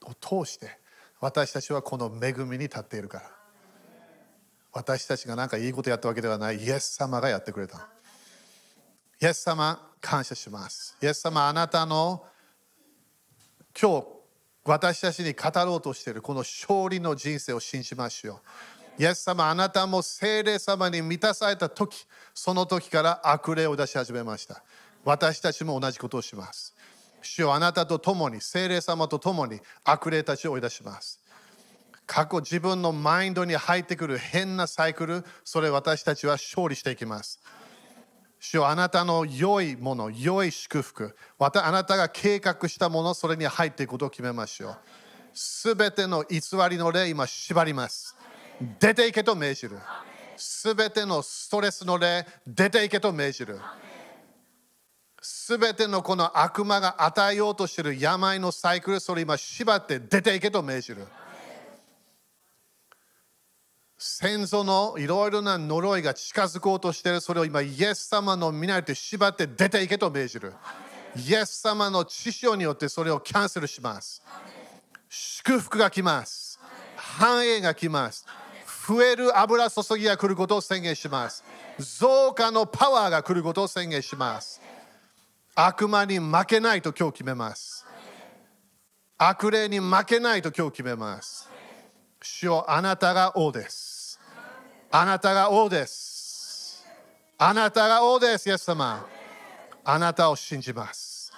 [0.06, 0.80] を通して
[1.20, 3.32] 私たちはこの恵みに立っているから。
[4.72, 6.58] 私たちが何かいいことやったわけではない。
[6.58, 7.90] イエス様がやってくれた。
[9.22, 10.96] イエス様感謝します。
[11.02, 12.24] イエス様あなたの
[13.80, 14.08] 今日
[14.64, 18.79] 私たちに語ろうとしているこの勝利の人生を信じましょう。
[19.00, 24.62] イエス様あなたも聖霊様に満たされた時その時から悪霊を出し始めました。
[25.06, 26.76] 私たちも同じことをします。
[27.22, 31.22] 主よあなたと共に聖霊様と共に悪霊たちを追い出します。
[32.06, 37.40] 過去自分のマインドに入ってくる変なサイクルそれ私たちは勝利していきます。
[38.42, 44.78] 主よあなたの良いもの良い祝福またあなたが計画したものそれに入っていくことを決めましょう
[45.34, 48.19] すべての偽りの霊今縛ります。
[48.80, 49.78] 出ていけと命じる
[50.38, 53.60] すべてのストレスの霊出ていけと命じる
[55.22, 61.08] すべてのこの悪魔が与えようとしている病のサイクル、それ今縛って出ていけと命じる。
[63.98, 70.54] 先祖のいろいろな呪いが近づこうとしている、それを今、イエス様の見ないで縛って出ていけと命じる。
[71.18, 74.24] イエス様の知性によってそれをキャンセルします。
[75.10, 76.60] 祝福が来ます。
[76.96, 78.26] 繁栄が来ます。
[78.90, 81.44] 増える油注ぎが来ることを宣言します。
[81.78, 84.60] 増加のパワーが来ることを宣言します。
[85.54, 87.86] 悪魔に負けないと今日決めます。
[89.20, 91.48] 悪霊に負けないと今日決めます。
[92.20, 94.20] 主よあなたが王です。
[94.90, 96.84] あなたが王です。
[97.38, 99.06] あなたが王です、イエス様。
[99.86, 101.32] あなたを信じます。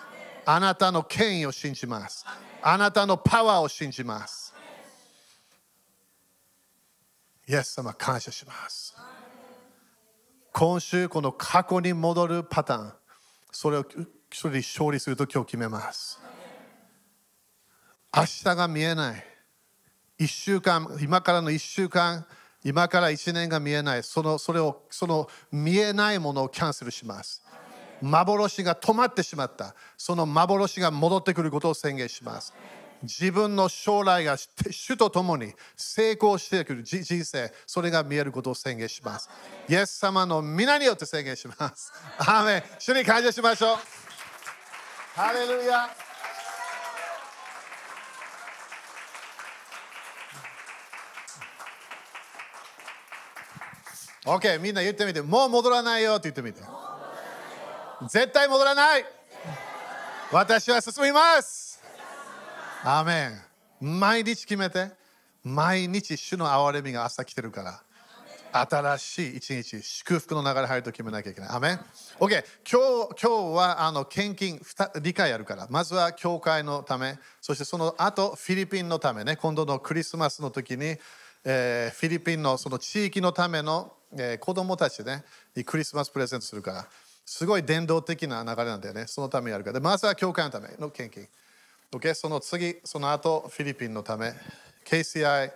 [0.46, 2.26] あなたの権威を信じます。
[2.62, 4.41] あなたのパワーを信じます。
[7.48, 8.96] イエス様、感謝します。
[10.54, 12.94] 今週、この過去に戻るパターン。
[13.52, 13.86] それを
[14.34, 16.20] それで勝利すると今日決めます。
[18.16, 19.24] 明日が見えない。
[20.20, 22.26] 1週間今からの1週間
[22.64, 24.04] 今から1年が見えない。
[24.04, 27.44] そのそれをその見えないものをキャンセルします。
[28.02, 29.76] 幻が止まってしまった。
[29.98, 32.54] その幻が戻ってくることを宣言します。
[33.04, 39.30] 自分の将来が主と共に成功してくる人生、それが見えることを宣言します。
[39.68, 41.92] イエス様の皆によって宣言します。
[42.20, 42.64] アーメン。
[42.80, 43.78] 主に感謝しましょう。
[45.16, 45.90] ハレルヤ。
[54.24, 55.22] OK みんな言ってみて。
[55.22, 56.62] もう戻らないよって言ってみて。
[58.08, 59.06] 絶対戻らない。
[60.32, 61.71] 私は進みます。
[62.84, 63.30] アメ
[63.80, 64.90] ン毎日決めて
[65.44, 67.82] 毎日主の憐れみが朝来てるから
[68.52, 71.50] 新しい一日祝福の流れ入ると決めなきゃいけない。
[71.52, 71.80] アメン
[72.20, 74.60] ?OK 今日今日はあの献金
[75.02, 80.98] 理解あるからまずは教会のためそしてその後フィリピンのためね今度のクリスマスの時に、
[81.46, 85.24] えー、フィリピンのその地域のための、えー、子供たちね
[85.66, 86.88] クリスマスプレゼントするから
[87.26, 91.28] すごい伝統的な流れなんだよねそのためやるからでまずは教会のための献金
[91.94, 94.34] OK その次その後フィリピンのため
[94.86, 95.52] KCI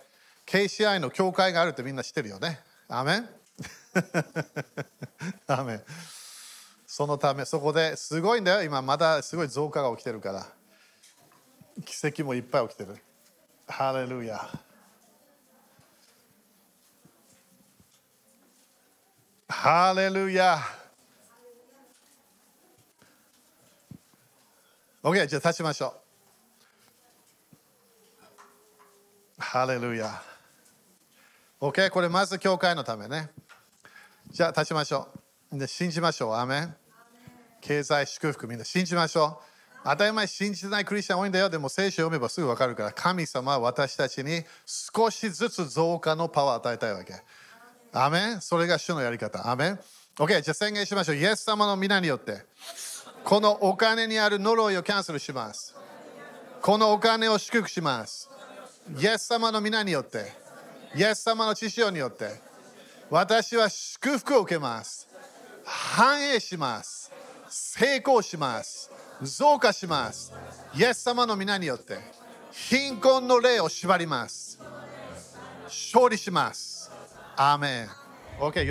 [0.46, 2.60] KCI の教会があるってみんな知ってるよね？
[2.88, 3.28] アメン？
[5.48, 5.82] アメン。
[6.86, 8.62] そのためそこですごいんだよ。
[8.62, 10.46] 今まだすごい増加が起きてるから。
[11.84, 12.96] 奇跡もいっぱい起きてる。
[13.66, 14.48] ハレルヤ。
[19.48, 20.58] ハレルヤ。
[25.02, 26.05] OK じゃあ立ちましょう。
[29.38, 30.22] ハレルヤ
[31.60, 31.90] OK?
[31.90, 33.30] これまず教会のためね。
[34.30, 35.08] じゃあ立ちましょ
[35.52, 35.58] う。
[35.58, 36.34] で信じましょう。
[36.34, 36.74] アメン。
[37.60, 39.56] 経済祝福みんな信じましょう。
[39.84, 41.48] 当たり前信じてないクリスチャン多いんだよ。
[41.48, 47.14] でも聖書読めばすぐ分かるから、神様は私たちに少しずつ増加のパワーを与えたいわけ。
[47.92, 49.48] アメンそれが主のやり方。
[49.48, 49.80] アメン
[50.18, 51.16] ?OK、じゃあ宣言しましょう。
[51.16, 52.42] イエス様の皆によって、
[53.24, 55.74] このお金にある呪いをキャンセルします。
[56.62, 58.25] このお金を祝福します。
[58.94, 60.46] イエス様の皆によって。
[60.96, 62.30] イエス様の知識によって
[63.10, 65.06] 私は祝福を受けます。
[65.62, 67.12] 繁栄します。
[67.48, 68.90] 成功します。
[69.20, 70.32] 増加します。
[70.74, 71.98] イエス様の皆によって
[72.50, 74.58] 貧困の霊を縛ります。
[75.64, 76.90] 勝利します。
[77.36, 77.88] アーメン。
[78.40, 78.64] OK